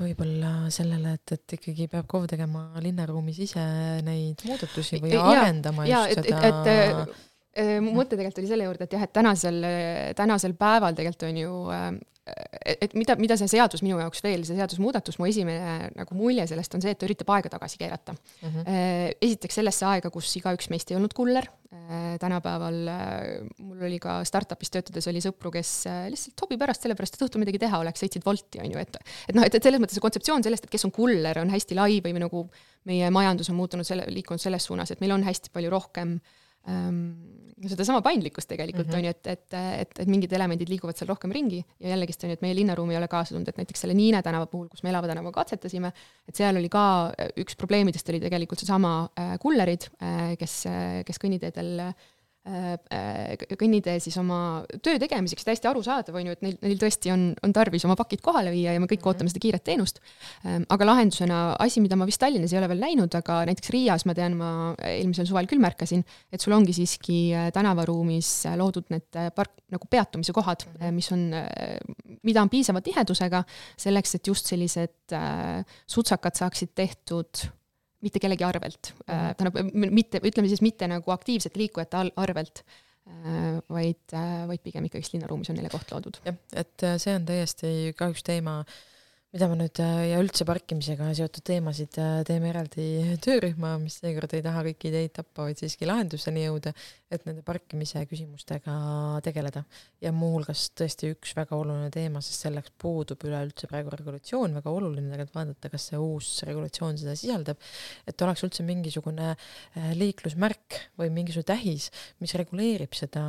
[0.00, 3.64] võib-olla sellele, et, et ikkagi peab KOV tegema linnaruumis ise
[4.02, 7.31] neid muudatusi või ja, arendama ja, just et, seda et, et, et,
[7.84, 9.58] mu mõte tegelikult oli selle juurde, et jah, et tänasel,
[10.16, 11.52] tänasel päeval tegelikult on ju
[12.22, 16.76] et mida, mida see seadus minu jaoks veel, see seadusmuudatus, mu esimene nagu mulje sellest
[16.76, 18.52] on see, et ta üritab aega tagasi keerata mm.
[18.52, 19.16] -hmm.
[19.26, 23.24] esiteks sellesse aega, kus igaüks meist ei olnud kuller, äh, tänapäeval äh,
[23.58, 25.72] mul oli ka startup'is töötades oli sõpru, kes
[26.14, 29.34] lihtsalt hobi pärast, sellepärast et õhtul midagi teha oleks, sõitsid Wolti, on ju, et et
[29.34, 31.98] noh, et, et selles mõttes see kontseptsioon sellest, et kes on kuller, on hästi lai
[32.06, 32.44] või nagu
[32.86, 36.41] meie majandus on muutunud selle, liikunud selles suunas, et meil on hästi palju rohkem ähm,
[37.62, 38.98] sedasama paindlikkust tegelikult mm -hmm.
[38.98, 42.30] on ju, et, et, et, et mingid elemendid liiguvad seal rohkem ringi ja jällegist on
[42.30, 44.82] ju, et meie linnaruum ei ole kaasa tulnud, et näiteks selle Niine tänava puhul, kus
[44.82, 45.92] me Elava tänava katsetasime,
[46.28, 50.64] et seal oli ka üks probleemidest oli tegelikult seesama äh, kullerid äh,, kes,
[51.06, 56.40] kes kõnniteedel äh, Äh, äh, kõnnitee siis oma töö tegemiseks, täiesti arusaadav on ju, et
[56.42, 59.12] neil, neil tõesti on, on tarvis oma pakid kohale viia ja me kõik mm -hmm.
[59.12, 60.00] ootame seda kiiret teenust.
[60.46, 64.06] Ähm, aga lahendusena asi, mida ma vist Tallinnas ei ole veel näinud, aga näiteks Riias
[64.06, 69.22] ma tean, ma eelmisel suvel küll märkasin, et sul ongi siiski äh, tänavaruumis loodud need
[69.34, 70.94] park, nagu peatumise kohad, mhm.
[70.94, 71.30] mis on,
[72.22, 73.44] mida on piisava tihedusega
[73.76, 75.14] selleks, et just sellised
[75.86, 77.46] sutsakad saaksid tehtud
[78.02, 79.34] mitte kellegi arvelt mm, -hmm.
[79.38, 82.64] tähendab mitte, ütleme siis mitte nagu aktiivsete liikujate arvelt,
[83.08, 86.20] äh, vaid, äh, vaid pigem ikkagist linnaruumis on neile koht loodud.
[86.26, 88.62] jah, et see on täiesti ka üks teema,
[89.32, 92.84] mida me nüüd äh, ja üldse parkimisega seotud teemasid äh, teeme eraldi
[93.24, 96.74] töörühma, mis seekord ei taha kõiki ideid tappa, vaid siiski lahenduseni jõuda,
[97.12, 98.74] et nende parkimise küsimustega
[99.24, 99.64] tegeleda.
[100.04, 105.08] ja muuhulgas tõesti üks väga oluline teema, sest selleks puudub üleüldse praegu regulatsioon, väga oluline
[105.14, 107.64] tegelikult vaadata, kas see uus regulatsioon seda sisaldab,
[108.08, 111.88] et oleks üldse mingisugune äh, liiklusmärk või mingisugune tähis,
[112.20, 113.24] mis reguleerib seda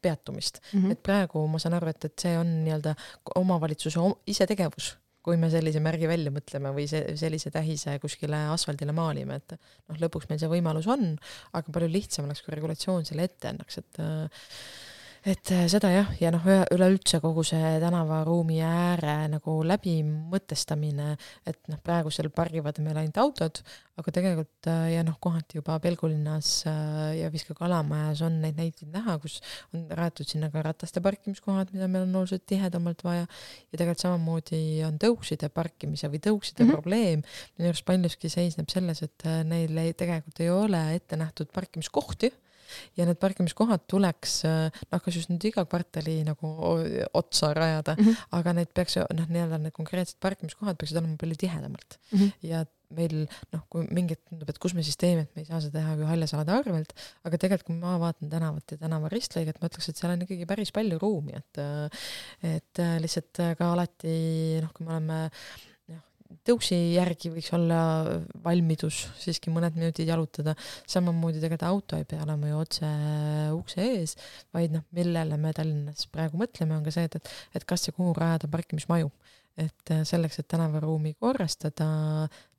[0.00, 0.80] peatumist mm.
[0.80, 0.96] -hmm.
[0.96, 2.96] et praegu ma saan aru, et, et see on nii-öelda
[3.36, 4.00] omavalitsuse
[4.32, 9.54] isetegevus kui me sellise märgi välja mõtleme või see, sellise tähise kuskile asfaldile maalime, et
[9.56, 11.12] noh, lõpuks meil see võimalus on,
[11.54, 14.02] aga palju lihtsam oleks, kui regulatsioon selle ette annaks, et
[15.22, 16.42] et seda jah, ja noh,
[16.74, 21.12] üleüldse kogu see tänavaruumi ääre nagu läbimõtestamine,
[21.46, 23.60] et noh, praegusel pargivad meil ainult autod,
[24.00, 26.50] aga tegelikult ja noh, kohati juba Pelgulinnas
[27.18, 29.38] ja vist ka Kalamajas on neid näiteid näha, kus
[29.76, 33.26] on rajatud sinna ka rataste parkimiskohad, mida meil on oluliselt tihedamalt vaja.
[33.70, 36.80] Ja tegelikult samamoodi on tõukside parkimise või tõukside mm -hmm.
[36.80, 37.26] probleem.
[37.58, 42.32] Minu arust paljuski seisneb selles, et neil ei, tegelikult ei ole ette nähtud parkimiskohti
[42.98, 46.52] ja need parkimiskohad tuleks noh, kas just nüüd iga kvartali nagu
[47.18, 48.28] otsa rajada mm, -hmm.
[48.38, 52.32] aga need peaks noh, nii-öelda need konkreetsed parkimiskohad peaksid olema palju tihedamalt mm -hmm.
[52.52, 52.64] ja
[52.96, 55.80] meil noh, kui mingit tundub, et kus me siis teeme, et me ei saa seda
[55.80, 56.94] teha ju haljasalade arvelt,
[57.24, 60.48] aga tegelikult kui ma vaatan tänavat ja tänava ristlõiget, ma ütleks, et seal on ikkagi
[60.50, 61.62] päris palju ruumi, et
[62.52, 64.16] et lihtsalt ka alati
[64.62, 65.20] noh, kui me oleme
[66.46, 67.80] tõuksi järgi võiks olla
[68.44, 70.56] valmidus siiski mõned minutid jalutada,
[70.90, 72.90] samamoodi tegelikult auto ei pea olema ju otse
[73.56, 74.16] ukse ees,
[74.54, 77.94] vaid noh, millele me Tallinnas praegu mõtleme, on ka see, et, et et kas ja
[77.96, 79.10] kuhu rajada parkimismaju.
[79.60, 81.88] Et äh, selleks, et tänavaruumi korrastada,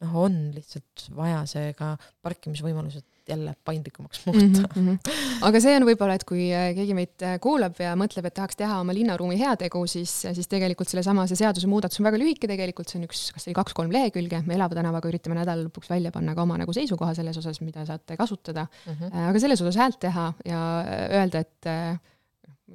[0.04, 4.76] noh, on lihtsalt vaja seega parkimisvõimalused jälle paindlikumaks muuta mm.
[4.76, 5.14] -hmm.
[5.48, 8.60] aga see on võib-olla, et kui äh, keegi meid äh, kuulab ja mõtleb, et tahaks
[8.60, 13.00] teha oma linnaruumi heategu, siis, siis tegelikult sellesama, see seadusemuudatus on väga lühike tegelikult, see
[13.02, 16.36] on üks, kas see oli kaks-kolm lehekülge, me Elava tänavaga üritame nädala lõpuks välja panna
[16.36, 18.94] ka oma nagu seisukoha selles osas, mida saate kasutada mm.
[19.00, 19.30] -hmm.
[19.32, 20.64] aga selles osas häält teha ja
[21.10, 21.72] öelda, et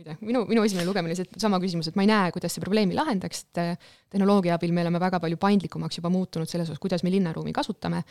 [0.05, 2.97] tea, minu, minu esimene lugemine oli seesama küsimus, et ma ei näe, kuidas see probleemi
[2.97, 7.05] lahendaks, et äh, tehnoloogia abil me oleme väga palju paindlikumaks juba muutunud selles osas, kuidas
[7.07, 8.03] me linnaruumi kasutame.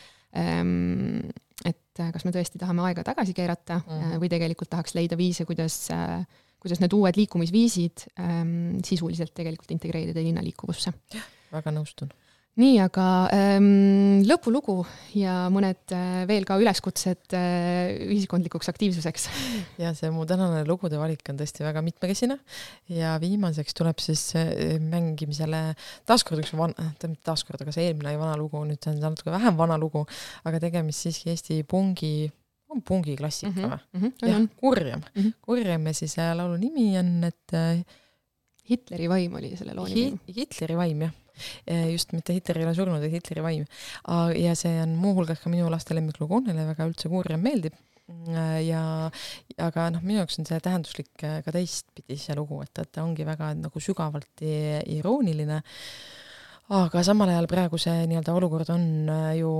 [0.41, 1.21] Ehm,
[1.63, 5.45] et äh, kas me tõesti tahame aega tagasi keerata mm või tegelikult tahaks leida viise,
[5.45, 5.75] kuidas,
[6.63, 10.93] kuidas need uued liikumisviisid ähm, sisuliselt tegelikult integreerida linnaliikuvusse.
[11.53, 12.09] väga nõustun
[12.57, 13.05] nii, aga
[13.35, 14.79] ähm, lõpulugu
[15.17, 19.27] ja mõned äh, veel ka üleskutsed äh, ühiskondlikuks aktiivsuseks.
[19.83, 22.39] ja see mu tänane lugude valik on tõesti väga mitmekesine
[22.97, 25.61] ja viimaseks tuleb siis äh, mängimisele
[26.09, 29.59] taaskord üks tähendab mitte taaskord, aga see eelmine vana lugu, nüüd see on natuke vähem
[29.59, 30.07] vana lugu,
[30.47, 32.31] aga tegemist siiski Eesti pungi
[32.73, 34.31] on pungi klassika mhm, või mm -hmm.?
[34.31, 35.21] jah, Kurjem mm.
[35.21, 35.37] -hmm.
[35.45, 37.57] Kurjem ja siis laulu nimi on, et
[38.67, 40.41] Hitleri vaim oli selle loo nimi Hi.
[40.41, 41.15] Hitleri vaim, jah
[41.93, 43.65] just mitte Hitler ei ole surnud, vaid Hitleri vaim.
[44.37, 47.75] ja see on muuhulgas ka minu laste lemmiklugu, neile väga üldse Kuurjam meeldib
[48.07, 48.83] mm, ja
[49.69, 53.05] aga noh, minu jaoks on see tähenduslik eh, ka teistpidi, see lugu, et, et ta
[53.05, 55.61] ongi väga nagu sügavalt irooniline
[56.67, 59.51] aga samal ajal praegu see nii-öelda olukord on eh, ju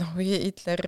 [0.00, 0.84] noh, Hitler,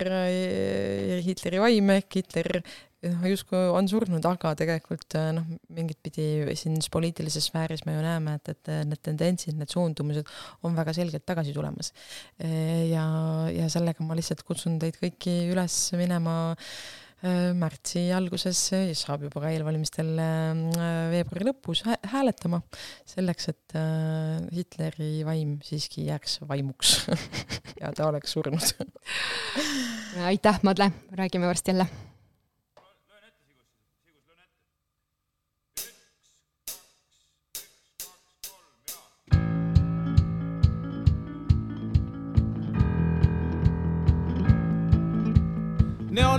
[1.27, 5.45] Hitleri vaim ehk Hitler noh, justkui on surnud, aga tegelikult äh, noh,
[5.77, 10.33] mingit pidi siin poliitilises sfääris me ju näeme, et, et need tendentsid, need suundumused
[10.65, 11.93] on väga selgelt tagasi tulemas.
[12.41, 13.05] ja,
[13.53, 17.00] ja sellega ma lihtsalt kutsun teid kõiki üles minema äh,
[17.57, 18.61] märtsi alguses,
[18.97, 20.61] saab juba ka eelvalimistel äh,
[21.13, 22.63] veebruari lõpus hääletama,
[23.09, 23.79] selleks et
[24.55, 26.95] Hitleri vaim siiski jääks vaimuks
[27.81, 28.73] ja ta oleks surnud.
[30.27, 32.10] Aitäh, Madle, räägime varsti jälle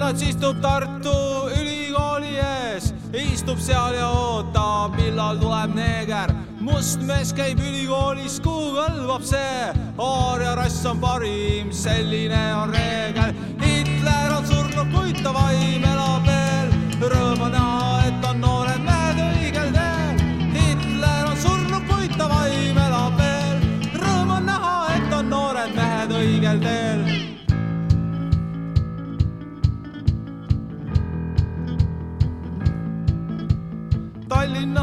[0.02, 1.12] neonaats istub Tartu
[1.54, 6.34] Ülikooli ees, istub seal ja ootab, millal tuleb neeger.
[6.60, 13.34] must mees käib ülikoolis, kuhu kõlbab see, aaria rass on parim, selline on reegel.
[13.62, 17.81] Hitler on surnud, kuid ta vaim elab veel, rõõm on näha,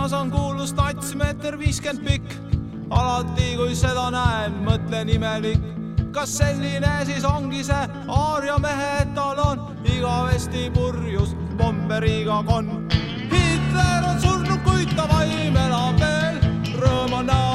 [0.08, 2.32] Tallinnas on kuulus nats meeter viiskümmend pikk.
[2.90, 5.60] alati, kui seda näen, mõtlen imelik.
[6.12, 12.88] kas selline siis ongi see Aarja mehe etalon, igavesti purjus bomberiga konn.
[13.32, 16.40] Hitler on surnud, kuid ta vaim elab veel,
[16.80, 17.47] rõõm on näha,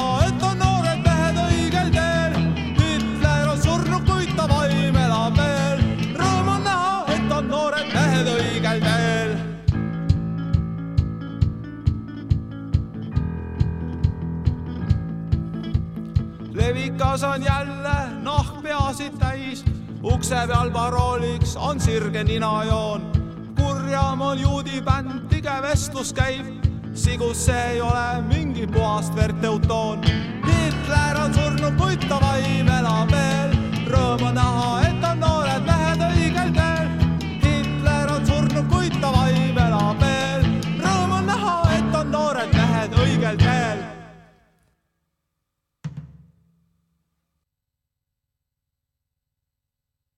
[16.94, 19.64] pikas on jälle nahk peasid täis,
[20.02, 23.02] ukse peal parooliks on sirge ninajoon.
[23.56, 26.46] kurjam on juudi bänd, tige vestlus käib,
[26.94, 30.04] sigus see ei ole mingi puhast verd teutoon.
[30.46, 33.56] Hitler on surnud, kuid ta vaim elab veel,
[33.90, 36.63] rõõm on näha, et on noored mehed õigel teel.